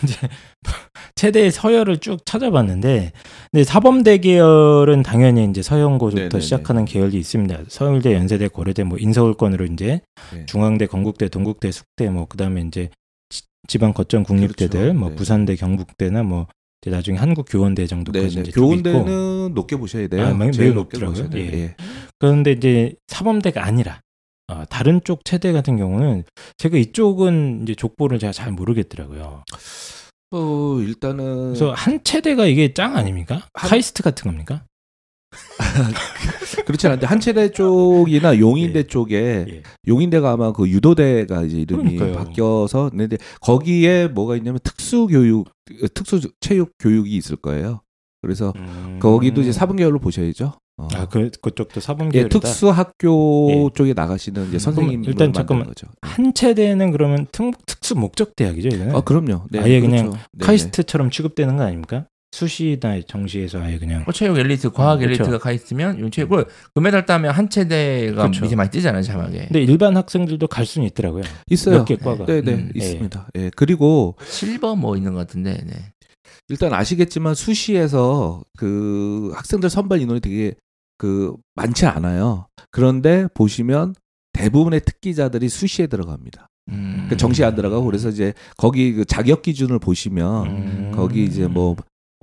[0.04, 0.16] 이제
[1.16, 3.12] 체대 서열을 쭉 찾아봤는데,
[3.52, 6.40] 근데 사범대 계열은 당연히 이제 서영고부터 네네네.
[6.42, 7.60] 시작하는 계열이 있습니다.
[7.70, 10.02] 서울대, 연세대, 고려대, 뭐 인서울권으로 이제
[10.34, 10.46] 네.
[10.46, 12.90] 중앙대, 건국대, 동국대, 숙대, 뭐 그다음에 이제
[13.30, 15.00] 지- 지방 거점 국립대들, 그렇죠.
[15.00, 15.16] 뭐 네.
[15.16, 16.48] 부산대, 경북대나 뭐
[16.82, 18.42] 이제 나중에 한국 교원대 정도까지 네네.
[18.42, 18.84] 이제 쭉 있고.
[18.84, 20.26] 교원대는 높게 보셔야 돼요.
[20.28, 21.30] 아, 매우 제일 높더라고요.
[21.36, 21.40] 예.
[21.40, 21.76] 예.
[22.20, 24.02] 그런데 이제 사범대가 아니라
[24.50, 26.24] 어, 다른 쪽 체대 같은 경우는
[26.58, 29.44] 제가 이쪽은 이제 족보를 제가 잘 모르겠더라고요.
[30.32, 33.48] 어 일단은 그래서 한 체대가 이게 짱 아닙니까?
[33.54, 34.64] 한- 카이스트 같은 겁니까?
[36.66, 38.84] 그렇지 않은데 한체대 쪽이나 용인대 예.
[38.84, 39.64] 쪽에 예.
[39.88, 42.14] 용인대가 아마 그 유도대가 이제 이름이 그러니까요.
[42.14, 45.50] 바뀌어서 근데 거기에 뭐가 있냐면 특수 교육
[45.94, 47.82] 특수 체육 교육이 있을 거예요.
[48.22, 49.00] 그래서 음.
[49.02, 50.54] 거기도 이제 사분 계열로 보셔야죠.
[50.80, 50.88] 어.
[50.94, 52.40] 아, 그 그쪽도 사범 예, 계열이다.
[52.40, 53.70] 특수 학교 예.
[53.76, 55.68] 쪽에 나가시는 이제 선생님 일단 잠깐만.
[55.68, 55.88] 거죠.
[56.02, 58.96] 한 체대는 그러면 특, 특수 목적 대학이죠, 이거는.
[58.96, 59.46] 아 그럼요.
[59.50, 60.26] 네, 아예 그냥 그렇죠.
[60.34, 60.46] 네네.
[60.46, 62.06] 카이스트처럼 취급되는 거 아닙니까?
[62.32, 65.24] 수시나 정시에서 아예 그냥 뭐 체육 엘리트, 과학 음, 그쵸.
[65.24, 68.44] 엘리트가 가 있으면 요 체육을 금메달 따면 한 체대가 그쵸.
[68.44, 69.46] 밑에 많이 뜨잖아요, 자막에.
[69.48, 71.24] 근데 일반 학생들도 갈 수는 있더라고요.
[71.50, 71.78] 있어요.
[71.80, 72.26] 몇개 과가.
[72.26, 72.80] 네 네 음, 예.
[72.80, 73.28] 있습니다.
[73.38, 75.58] 예 그리고 실버 뭐 있는 것 같은데.
[75.66, 75.74] 네.
[76.50, 80.54] 일단 아시겠지만 수시에서 그 학생들 선발 인원이 되게
[80.98, 82.48] 그 많지 않아요.
[82.72, 83.96] 그런데 보시면
[84.34, 86.48] 대부분의 특기자들이 수시에 들어갑니다.
[86.70, 86.92] 음.
[86.96, 90.92] 그러니까 정시 안 들어가고 그래서 이제 거기 그 자격 기준을 보시면 음.
[90.94, 91.76] 거기 이제 뭐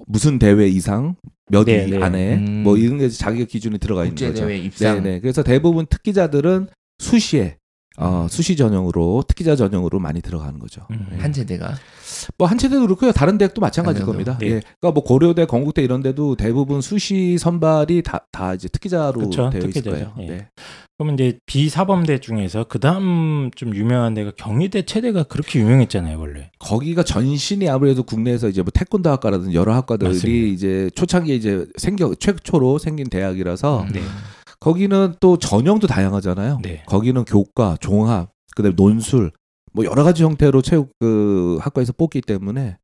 [0.06, 1.16] 무슨 대회 이상
[1.50, 2.02] 몇 위 네, 네.
[2.02, 2.62] 안에 음.
[2.64, 4.46] 뭐 이런 게 자격 기준이 들어가 있는 국제 거죠.
[4.46, 5.02] 대회 입상.
[5.02, 5.20] 네네.
[5.20, 6.68] 그래서 대부분 특기자들은
[6.98, 7.58] 수시에
[7.96, 10.84] 어, 수시 전형으로 특기자 전형으로 많이 들어가는 거죠.
[10.90, 11.06] 음.
[11.12, 11.18] 예.
[11.18, 11.74] 한 체대가.
[12.38, 13.12] 뭐 한체대도 그렇고요.
[13.12, 14.38] 다른 대학도 마찬가지일 다른 겁니다.
[14.40, 14.46] 네.
[14.46, 14.50] 예.
[14.80, 19.60] 그러니까 뭐 고려대, 건국대 이런 데도 대부분 수시 선발이 다, 다 이제 특기자로 그쵸, 되어
[19.60, 19.90] 있을 특기자죠.
[19.90, 20.14] 거예요.
[20.20, 20.26] 예.
[20.26, 20.48] 네.
[20.96, 26.50] 그러면 이제 비사범대 중에서 그 다음 좀 유명한 데가 경희대 체대가 그렇게 유명했잖아요, 원래.
[26.60, 30.52] 거기가 전신이 아무래도 국내에서 이제 뭐 태권도 학과라든지 여러 학과들이 맞습니다.
[30.52, 34.00] 이제 초창기에 이제 생겨 최초로 생긴 대학이라서 네.
[34.60, 36.60] 거기는 또 전형도 다양하잖아요.
[36.62, 36.84] 네.
[36.86, 39.32] 거기는 교과, 종합, 그다음에 논술
[39.72, 42.78] 뭐 여러 가지 형태로 체육 그 학과에서 뽑기 때문에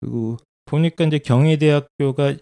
[0.00, 0.36] 그리고
[0.66, 2.36] 보니까 이제 경희대학교가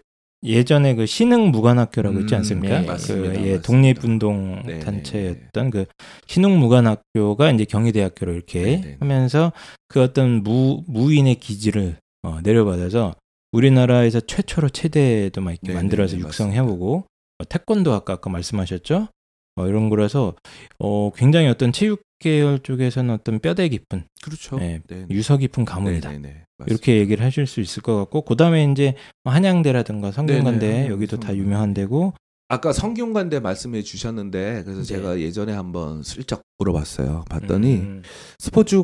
[0.45, 2.79] 예전에 그 신흥 무관학교라고 있지 음, 않습니까?
[2.79, 3.45] 네, 그 맞습니다.
[3.45, 3.61] 예.
[3.61, 5.85] 독립운동 네, 단체였던 그
[6.27, 8.97] 신흥 무관학교가 이제 경희대학교로 이렇게 네, 네.
[8.99, 9.51] 하면서
[9.87, 13.13] 그 어떤 무 무인의 기지를 어, 내려받아서
[13.51, 17.05] 우리나라에서 최초로 체대도 막 이렇게 네, 만들어서 네, 네, 육성해보고
[17.39, 19.07] 어, 태권도 아까 아까 말씀하셨죠?
[19.55, 20.35] 어, 이런 거라서
[20.79, 24.57] 어, 굉장히 어떤 체육 계열 쪽에서는 어떤 뼈대 깊은 그렇죠.
[24.57, 25.05] 네, 네.
[25.09, 26.11] 유서 깊은 가문이다.
[26.13, 26.43] 네, 네.
[26.67, 31.35] 이렇게 얘기를 하실 수 있을 것 같고 그다음에 이제 뭐 한양대라든가 성균관대 네네, 여기도 다.
[31.35, 32.13] 유명한 데고
[32.47, 34.85] 아까 성균관대 말씀해 주셨는데 그래서 네.
[34.85, 37.25] 제가 예전에 한번 슬쩍 물어봤어요.
[37.29, 38.01] 봤더니 음,
[38.39, 38.81] 스포츠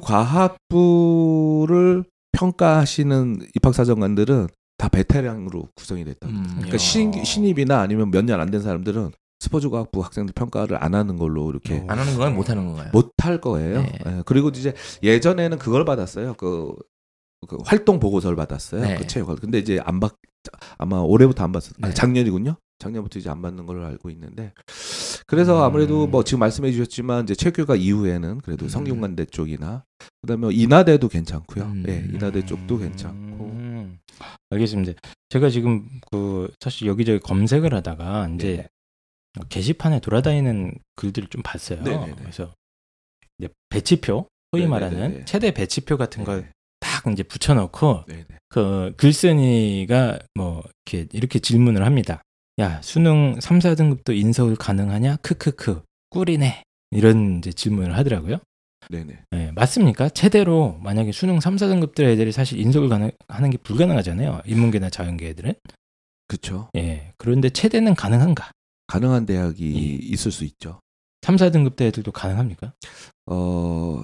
[0.91, 2.03] 과학부를
[2.34, 4.47] 평가하시는 입학사정관들은
[4.78, 6.28] 다 베테랑으로 구성이 됐다.
[6.28, 6.43] 음.
[6.53, 6.78] 그러니까 야.
[6.78, 9.11] 신, 신입이나 아니면 몇 년 안 된 사람들은
[9.41, 11.85] 스포츠 과학부 학생들 평가를 안 하는 걸로 이렇게 어.
[11.89, 12.31] 안 하는 건가요?
[12.35, 12.89] 못 하는 건가요?
[12.93, 13.81] 못 할 거예요.
[13.81, 13.99] 네.
[14.05, 14.73] 예, 그리고 이제
[15.03, 16.35] 예전에는 그걸 받았어요.
[16.35, 16.73] 그,
[17.47, 18.81] 그 활동 보고서를 받았어요.
[18.81, 18.95] 네.
[18.97, 19.35] 그 체육관.
[19.37, 20.15] 근데 이제 안 받,
[20.77, 21.95] 아마 올해부터 안 받았, 아니, 네.
[21.95, 22.55] 작년이군요.
[22.79, 24.53] 작년부터 이제 안 받는 걸로 알고 있는데.
[25.27, 25.63] 그래서 음.
[25.63, 28.69] 아무래도 뭐 지금 말씀해 주셨지만 이제 체육교과 이후에는 그래도 음.
[28.69, 29.83] 성균관대 쪽이나
[30.21, 31.63] 그다음에 뭐 인하대도 괜찮고요.
[31.63, 31.83] 음.
[31.87, 33.45] 예, 인하대 쪽도 괜찮고.
[33.45, 33.99] 음,
[34.49, 34.93] 알겠습니다.
[35.29, 38.69] 제가 지금 그 사실 여기저기 검색을 하다가 이제 네.
[39.49, 41.82] 게시판에 돌아다니는 글들을 좀 봤어요.
[41.84, 42.15] 네네네.
[42.17, 42.53] 그래서
[43.38, 44.69] 이제 배치표, 소위 네네네네.
[44.69, 46.25] 말하는 최대 배치표 같은 네.
[46.25, 48.38] 걸딱 이제 붙여놓고 네, 네.
[48.49, 52.21] 그 글쓴이가 뭐 이렇게 이렇게 질문을 합니다.
[52.59, 55.17] 야 수능 3, 4등급도 인서울 가능하냐?
[55.17, 58.39] 크크크 꿀이네 이런 이제 질문을 하더라고요.
[58.89, 59.23] 네, 네.
[59.32, 60.09] 네, 맞습니까?
[60.09, 64.41] 최대로 만약에 수능 3, 4등급들 애들이 사실 인서울 가능, 하는 게 불가능하잖아요.
[64.45, 65.53] 인문계나 자연계 애들은.
[66.27, 66.69] 그렇죠.
[66.75, 67.13] 예.
[67.17, 68.51] 그런데 최대는 가능한가?
[68.91, 70.05] 가능한 대학이 예.
[70.07, 70.81] 있을 수 있죠.
[71.21, 72.73] 3, 4등급 대 애들도 가능합니까?
[73.27, 74.03] 어,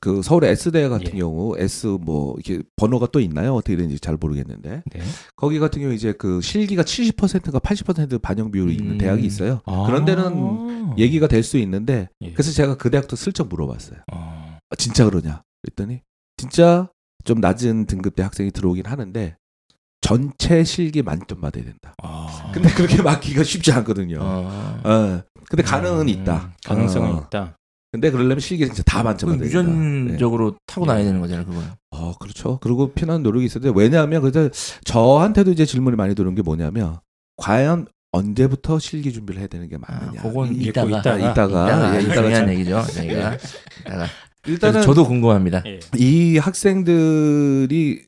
[0.00, 1.18] 그 서울의 S대 같은 예.
[1.18, 3.54] 경우 S 뭐 이렇게 번호가 또 있나요?
[3.54, 5.00] 어떻게 되는지 잘 모르겠는데 네.
[5.34, 8.98] 거기 같은 경우 이제 그 실기가 70%가 80% 반영 비율이 있는 음.
[8.98, 9.60] 대학이 있어요.
[9.64, 9.84] 아.
[9.86, 12.32] 그런 데는 얘기가 될 수 있는데 예.
[12.32, 13.98] 그래서 제가 그 대학도 슬쩍 물어봤어요.
[14.12, 14.58] 어.
[14.70, 15.42] 아, 진짜 그러냐?
[15.62, 16.02] 그랬더니
[16.36, 16.88] 진짜
[17.24, 19.36] 좀 낮은 등급대 학생이 들어오긴 하는데
[20.02, 21.94] 전체 실기 만점 받아야 된다.
[22.02, 22.50] 아.
[22.52, 24.18] 근데 그렇게 맞기가 쉽지 않거든요.
[24.20, 24.80] 어.
[24.84, 25.22] 어.
[25.48, 26.52] 근데 가능은 음, 있다.
[26.64, 27.24] 가능성은 어.
[27.26, 27.56] 있다.
[27.92, 29.62] 근데 그러려면 실기 진짜 다 만점 받아야 된다.
[29.62, 29.68] 네.
[30.08, 31.62] 유전적으로 타고 나야 되는 거잖아요, 그건.
[31.90, 32.58] 어, 그렇죠.
[32.60, 34.48] 그리고 피난 노력이 있었는데 왜냐하면 그래서
[34.84, 36.98] 저한테도 이제 질문이 많이 드는 게 뭐냐면
[37.36, 40.20] 과연 언제부터 실기 준비를 해야 되는 게 맞느냐.
[40.20, 42.82] 아, 그건 이- 이따가 이따가, 이따가 이따가 예, 이따가 중요한 참- 얘기죠.
[42.92, 43.36] 저희가
[43.80, 44.06] 이따가.
[44.46, 45.62] 일단은 저도 궁금합니다.
[45.66, 45.78] 예.
[45.96, 48.06] 이 학생들이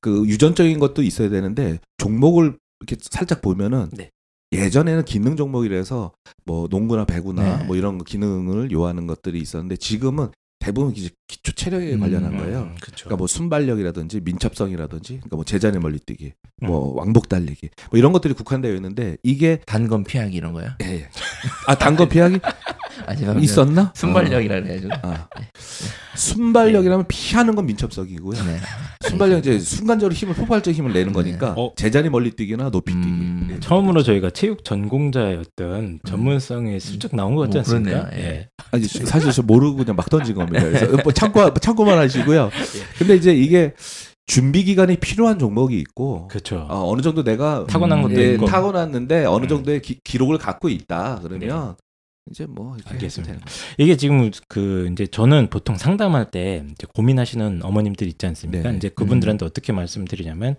[0.00, 4.10] 그 유전적인 것도 있어야 되는데 종목을 이렇게 살짝 보면은 네.
[4.52, 6.12] 예전에는 기능 종목이라서
[6.44, 7.64] 뭐 농구나 배구나 네.
[7.64, 10.28] 뭐 이런 거 기능을 요하는 것들이 있었는데 지금은
[10.58, 12.60] 대부분 이제 기초 체력에 음, 관련한 거예요.
[12.62, 13.04] 음, 그쵸.
[13.04, 16.32] 그러니까 뭐 순발력이라든지 민첩성이라든지 그러니까 뭐 제자리 멀리뛰기,
[16.62, 16.66] 음.
[16.66, 20.70] 뭐 왕복 달리기 뭐 이런 것들이 국한되어 있는데 이게 단검 피하기 이런 거요?
[20.82, 21.08] 예, 예.
[21.66, 22.40] 아 단거 피하기
[23.06, 23.44] 아, 죄송합니다.
[23.44, 23.92] 있었나?
[23.94, 24.92] 순발력이라 그래가지고.
[24.94, 24.98] 어.
[25.02, 25.28] 아.
[26.14, 28.44] 순발력이라면 피하는 건 민첩성이고요.
[28.44, 28.58] 네.
[29.08, 31.72] 순발력 이제 순간적으로 힘을 폭발적 힘을 내는 거니까 어.
[31.76, 33.06] 제자리 멀리 뛰기나 높이 뛰기.
[33.06, 38.10] 음, 처음으로 저희가 체육 전공자였던 전문성이 슬쩍 나온 것 같지 뭐 않습니까?
[38.10, 38.24] 그렇네요.
[38.24, 38.48] 예.
[38.72, 40.64] 아니 사실 저 모르고 그냥 막 던진 겁니다.
[40.64, 42.50] 그래서 뭐 참고 참고만 하시고요.
[42.98, 43.74] 근데 이제 이게
[44.26, 46.66] 준비 기간이 필요한 종목이 있고 그렇죠.
[46.68, 48.46] 어, 어느 정도 내가 타고난 것도 예, 있고.
[48.46, 49.48] 타고났는데 어느 음.
[49.48, 51.20] 정도의 기, 기록을 갖고 있다.
[51.22, 51.76] 그러면
[52.30, 53.44] 이제 뭐 알겠습니다.
[53.78, 58.62] 이게 지금 그 이제 저는 보통 상담할 때 이제 고민하시는 어머님들 있지 않습니까?
[58.64, 58.76] 네네.
[58.76, 60.56] 이제 그분들한테 어떻게 말씀드리냐면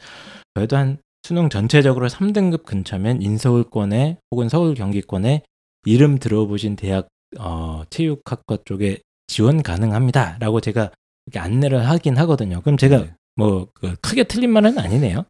[0.53, 5.43] 그래도 한 수능 전체적으로 3등급 근처면 인서울권에 혹은 서울 경기권에
[5.85, 7.07] 이름 들어보신 대학
[7.39, 10.91] 어, 체육학과 쪽에 지원 가능합니다라고 제가
[11.27, 12.61] 이렇게 안내를 하긴 하거든요.
[12.61, 13.13] 그럼 제가 네.
[13.35, 15.25] 뭐 그 크게 틀린 말은 아니네요.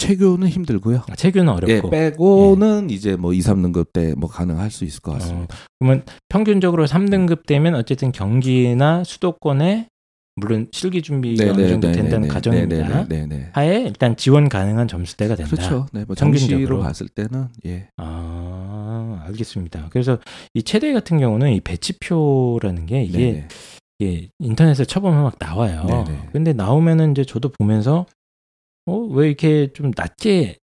[0.00, 1.02] 체교는 힘들고요.
[1.08, 5.12] 아, 체교는 예, 어렵고 빼고는 이제 뭐 2, 3등급 때 뭐 가능할 수 있을 것
[5.12, 5.54] 같습니다.
[5.54, 9.86] 어, 그러면 평균적으로 3등급 되면 어쨌든 경기나 수도권에
[10.36, 13.04] 물론 실기 준비가 어느 정도 된다는 가정입니다.
[13.08, 13.50] 네네네.
[13.52, 15.50] 하에 일단 지원 가능한 점수대가 된다.
[15.50, 15.86] 그렇죠.
[15.92, 16.58] 네, 뭐 평균적으로.
[16.58, 17.88] 정시로 봤을 때는 예.
[17.98, 19.88] 아, 알겠습니다.
[19.90, 20.18] 그래서
[20.54, 23.48] 이 체대 같은 경우는 이 배치표라는 게 이게 네네.
[24.02, 25.84] 예, 인터넷에 쳐보면 막 나와요.
[25.86, 26.28] 네네.
[26.32, 28.06] 근데 나오면은 이제 저도 보면서
[28.90, 30.56] 어, 왜 이렇게 좀 낮게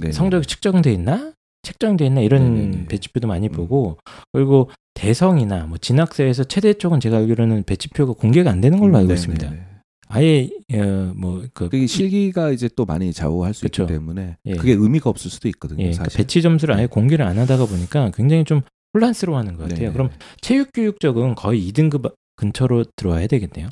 [0.00, 0.12] 네네.
[0.12, 1.32] 성적이 측정돼 있나?
[1.62, 2.86] 책정돼 있나 이런 네네네.
[2.86, 3.52] 배치표도 많이 음.
[3.52, 3.96] 보고
[4.32, 9.14] 그리고 대성이나 뭐 진학세에서 최대 쪽은 제가 알기로는 배치표가 공개가 안 되는 걸로 알고 네네네.
[9.14, 9.74] 있습니다.
[10.08, 13.84] 아예 어, 뭐그 그게 실기가 이제 또 많이 좌우할 수 그쵸.
[13.84, 14.52] 있기 때문에 예.
[14.52, 15.80] 그게 의미가 없을 수도 있거든요.
[15.80, 16.18] 예, 그러니까 사실.
[16.18, 16.86] 배치 점수를 아예 네.
[16.86, 18.60] 공개를 안 하다가 보니까 굉장히 좀
[18.92, 19.78] 혼란스러워하는 것 같아요.
[19.78, 19.92] 네네.
[19.92, 20.10] 그럼
[20.42, 23.68] 체육교육 쪽은 거의 2등급 근처로 들어와야 되겠네요.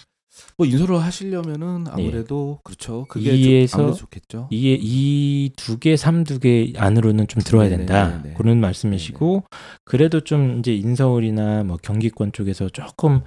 [0.57, 3.05] 뭐 인솔을 하시려면은 아무래도 그렇죠.
[3.09, 3.37] 그게 예.
[3.37, 4.49] 이에서 좀 아무래도 좋겠죠.
[4.51, 8.23] 이에 이두 개, 삼두개 안으로는 좀 들어와야 네네, 된다.
[8.23, 8.35] 네네.
[8.35, 9.45] 그런 말씀이시고
[9.85, 13.23] 그래도 좀 이제 인서울이나 뭐 경기권 쪽에서 조금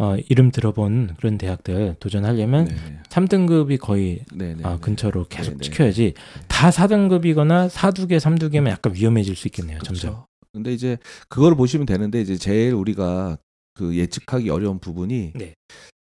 [0.00, 3.02] 어, 이름 들어본 그런 대학들 도전하려면 네네.
[3.08, 4.62] 3등급이 거의 네네.
[4.62, 5.62] 아, 근처로 계속 네네.
[5.62, 6.14] 지켜야지
[6.46, 9.78] 다 4등급이거나 4, 2개, 3, 2개면 약간 위험해질 수 있겠네요.
[9.80, 10.10] 점점.
[10.10, 10.26] 그렇죠.
[10.52, 10.98] 근데 이제
[11.28, 13.38] 그걸 보시면 되는데 이제 제일 우리가
[13.74, 15.54] 그 예측하기 어려운 부분이 네.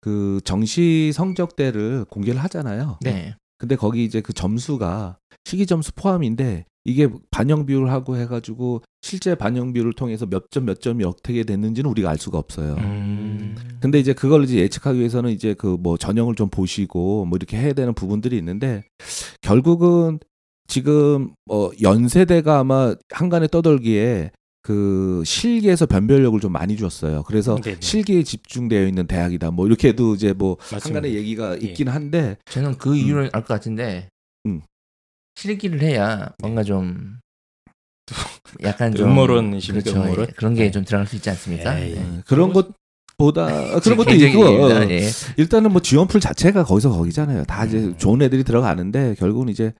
[0.01, 2.97] 그 정시 성적대를 공개를 하잖아요.
[3.01, 3.35] 네.
[3.57, 9.73] 근데 거기 이제 그 점수가 시기 점수 포함인데 이게 반영 비율을 하고 해가지고 실제 반영
[9.73, 12.75] 비율을 통해서 몇 점 몇 점이 어떻게 됐는지는 우리가 알 수가 없어요.
[12.75, 13.55] 음.
[13.81, 17.73] 근데 이제 그걸 이제 예측하기 위해서는 이제 그 뭐 전형을 좀 보시고 뭐 이렇게 해야
[17.73, 18.83] 되는 부분들이 있는데
[19.41, 20.19] 결국은
[20.67, 24.31] 지금 어 연세대가 아마 한간에 떠돌기에
[24.69, 27.23] 그 실기에서 변별력을 좀 많이 줬어요.
[27.23, 27.77] 그래서 네네.
[27.79, 29.49] 실기에 집중되어 있는 대학이다.
[29.49, 30.85] 뭐 이렇게도 이제 뭐 맞습니다.
[30.85, 31.69] 한간의 얘기가 예.
[31.69, 34.09] 있긴 한데 저는 그 이유를 알것 같은데
[34.45, 34.61] 음.
[35.33, 37.17] 실기를 해야 뭔가 좀
[38.61, 40.03] 약간 좀 음모론이십니까, 그렇죠.
[40.05, 40.27] 음모론?
[40.29, 40.33] 예.
[40.33, 40.71] 그런 게 네.
[40.71, 41.73] 좀 들어갈 수 있지 않습니까?
[41.73, 41.97] 네.
[41.97, 42.67] 어, 그런 것
[43.17, 44.43] 보다 아, 그런 것도 있고.
[44.43, 45.09] 어, 예.
[45.37, 47.43] 일단은 뭐 지원풀 자체가 거기서 거기잖아요.
[47.45, 47.97] 다 이제 음.
[47.97, 49.73] 좋은 애들이 들어가는데 결국은 이제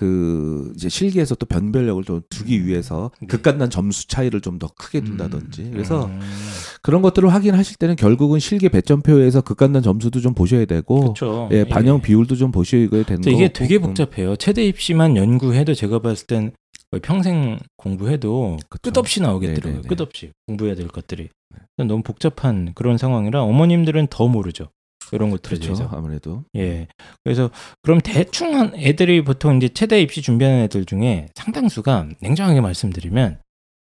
[0.00, 3.26] 그 이제 실기에서 또 변별력을 좀 두기 위해서 네.
[3.26, 6.20] 극간단 점수 차이를 좀 더 크게 둔다든지 그래서 음.
[6.82, 11.48] 그런 것들을 확인하실 때는 결국은 실기 배점표에서 극간단 점수도 좀 보셔야 되고 그렇죠.
[11.52, 13.30] 예, 반영 비율도 좀 보셔야 되는 거.
[13.30, 14.36] 이게 되게 복잡해요.
[14.36, 16.52] 최대 입시만 연구해도 제가 봤을 땐
[16.90, 18.90] 거의 평생 공부해도 그쵸.
[18.90, 19.72] 끝없이 나오겠더라고요.
[19.72, 19.82] 네네네.
[19.82, 19.88] 네.
[19.88, 21.28] 끝없이 공부해야 될 것들이
[21.76, 24.68] 너무 복잡한 그런 상황이라 어머님들은 더 모르죠.
[25.12, 25.88] 이런 것들에 그렇죠.
[25.92, 26.86] 아무래도 예.
[27.24, 27.50] 그래서
[27.82, 33.40] 그럼 대충 한 애들이 보통 이제 최대 입시 준비하는 애들 중에 상당수가 냉정하게 말씀드리면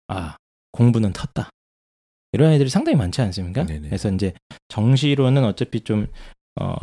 [0.08, 0.36] 아
[0.72, 1.48] 공부는 텄다.
[2.32, 3.64] 이런 애들이 상당히 많지 않습니까?
[3.64, 3.88] 네네.
[3.88, 4.32] 그래서 이제
[4.68, 6.06] 정시로는 어차피 좀
[6.60, 6.74] 어,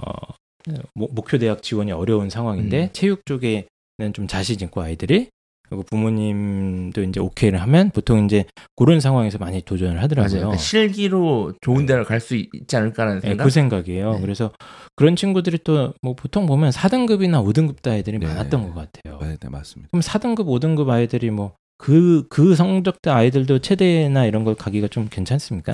[0.96, 2.90] 목- 목표 대학 지원이 어려운 상황인데 음.
[2.94, 5.30] 체육 쪽에는 좀 자신 있고 아이들이
[5.74, 8.46] 그리고 부모님도 이제 오케이를 하면 보통 이제
[8.76, 10.02] 그런 상황에서 많이 도전을.
[10.04, 10.30] 하더라고요.
[10.38, 13.44] 그러니까 실기로 좋은 데를 갈 수 있지 않을까라는 네, 생각.
[13.44, 14.14] 그 생각이에요.
[14.14, 14.22] 네.
[14.22, 14.52] 그래서
[14.96, 18.28] 그런 친구들이 또 뭐 보통 보면 4등급이나 5등급 아이들이 네.
[18.28, 19.20] 많았던 것 같아요.
[19.22, 19.90] 네, 네, 맞습니다.
[19.92, 25.74] 그럼 4등급, 5등급 아이들이 뭐 그 그 성적대 아이들도 체대나 이런 걸 가기가 좀 괜찮습니까?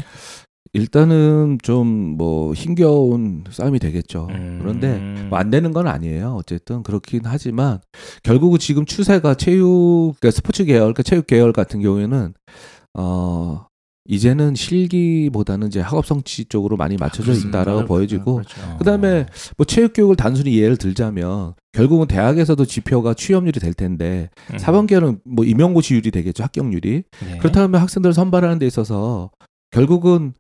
[0.73, 4.27] 일단은 좀 뭐 힘겨운 싸움이 되겠죠.
[4.31, 4.59] 음.
[4.61, 4.97] 그런데
[5.29, 6.35] 뭐 안 되는 건 아니에요.
[6.37, 7.79] 어쨌든 그렇긴 하지만
[8.23, 12.33] 결국은 지금 추세가 체육 그러니까 스포츠 계열, 그러니까 체육 계열 같은 경우에는
[12.95, 13.65] 어
[14.05, 17.31] 이제는 실기보다는 이제 학업 성취 쪽으로 많이 맞춰져.
[17.31, 17.87] 있다라고 그렇죠.
[17.87, 18.77] 보여지고 그렇죠.
[18.79, 24.57] 그다음에 뭐 체육 교육을 단순히 예를 들자면 결국은 대학에서도 지표가 취업률이 될 텐데 음.
[24.57, 27.37] 사범계는 뭐 임용고시율이 되겠죠 합격률이 네.
[27.37, 29.29] 그렇다면 학생들을 선발하는 데 있어서
[29.71, 30.33] 결국은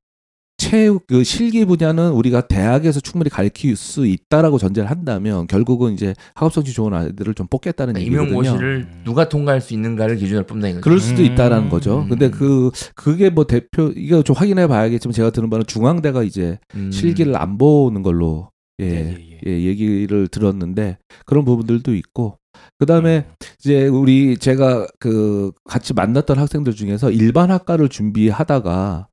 [0.59, 6.53] 체육 그 실기 분야는 우리가 대학에서 충분히 가르칠 수 있다라고 전제를 한다면 결국은 이제 학업
[6.53, 8.39] 성취 좋은 아이들을 좀 뽑겠다는 그러니까 얘기거든요.
[8.39, 10.81] 임용고시를 누가 통과할 수 있는가를 기준으로 뽑는다 이거죠.
[10.81, 11.25] 그럴 수도 음.
[11.25, 12.05] 있다라는 거죠.
[12.09, 16.91] 근데 그 그게 뭐 대표 이거 좀 확인해 봐야겠지만 제가 들은 바는 중앙대가 이제 음.
[16.91, 19.39] 실기를 안 보는 걸로 예, 네, 예, 예.
[19.47, 22.37] 예, 얘기를 들었는데 그런 부분들도 있고
[22.79, 23.25] 그다음에
[23.59, 29.07] 이제 우리 제가 그 같이 만났던 학생들 중에서 일반 학과를 준비하다가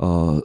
[0.00, 0.40] 어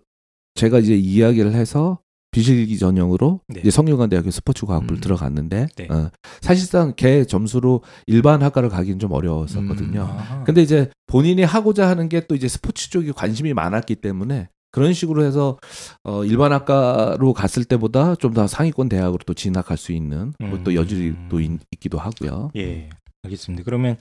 [0.56, 2.00] 제가 이제 이야기를 해서
[2.32, 3.60] 비실기 전형으로 네.
[3.62, 5.02] 이제 성균관대학교 스포츠과학부를 음.
[5.02, 5.88] 들어갔는데 네.
[5.92, 6.10] 어,
[6.42, 10.02] 사실상 걔 점수로 일반 학과를 가기는 좀 어려웠었거든요.
[10.02, 10.06] 음.
[10.18, 10.44] 아하.
[10.44, 15.24] 근데 이제 본인이 하고자 하는 게 또 이제 스포츠 쪽에 관심이 많았기 때문에 그런 식으로
[15.24, 15.60] 해서
[16.04, 20.50] 어 일반 학과로 갔을 때보다 좀 더 상위권 대학으로 또 진학할 수 있는 음.
[20.50, 22.50] 뭐또 여지도 또 있, 있기도 하고요.
[22.56, 22.90] 예,
[23.24, 23.64] 알겠습니다.
[23.64, 23.98] 그러면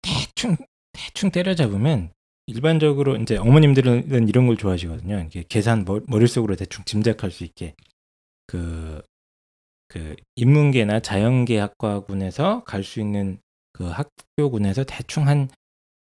[0.00, 0.56] 대충
[0.92, 2.10] 대충 때려잡으면
[2.46, 5.24] 일반적으로 이제 어머님들은 이런 걸 좋아하시거든요.
[5.26, 7.74] 이게 계산 머, 머릿속으로 대충 짐작할 수 있게
[8.46, 9.02] 그,
[9.88, 13.38] 그 인문계나 자연계 학과군에서 갈 수 있는
[13.72, 15.48] 그 학교군에서 대충 한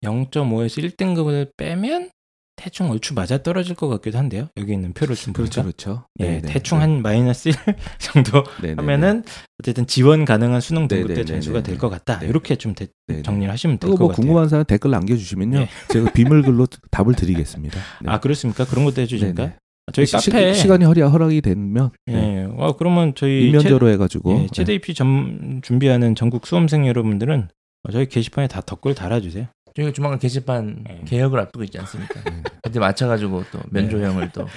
[0.02, 2.10] 0.5에서 1등급을 빼면
[2.56, 4.48] 대충 얼추 맞아 떨어질 것 같기도 한데요.
[4.56, 6.06] 여기 있는 표를 좀 그렇죠, 보니까 그렇죠.
[6.20, 6.40] 예, 네네.
[6.52, 7.54] 대충 한 마이너스 1
[8.00, 8.76] 정도 네네네.
[8.82, 9.24] 하면은
[9.60, 11.24] 어쨌든 지원 가능한 수능 등급 때.
[11.24, 12.18] 점수가 될 것 같다.
[12.20, 12.26] 네.
[12.28, 13.22] 이렇게 좀 대- 네네.
[13.22, 14.22] 정리를 하시면 될 그거 것뭐 같아요.
[14.22, 15.58] 궁금한 사람 댓글 남겨주시면요.
[15.60, 15.68] 네.
[15.90, 17.78] 제가 비밀글로 답을 드리겠습니다.
[18.02, 18.10] 네.
[18.10, 18.64] 아 그렇습니까?
[18.64, 19.34] 그런 것도 해주실까?
[19.34, 19.56] 네네.
[19.92, 22.14] 저희 시- 카페 시, 간이 허리 허락이 되면 네.
[22.14, 24.48] 예, 어, 그러면 저희 일면제로 해가지고 체, 예, 네.
[24.52, 27.48] 체대 입시 점 준비하는 전국 수험생 여러분들은
[27.84, 29.46] 어, 저희 게시판에 다 댓글 달아주세요.
[29.76, 31.02] 저희가 조만간 게시판 네.
[31.06, 32.22] 개혁을 앞두고 있지 않습니까?
[32.24, 32.42] 네.
[32.62, 34.48] 그때 맞춰가지고 또 면조형을 또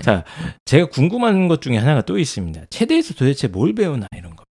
[0.00, 0.24] 자,
[0.64, 2.66] 제가 궁금한 것 중에 하나가 또 있습니다.
[2.70, 4.44] 체대에서 도대체 뭘 배우나 이런 거.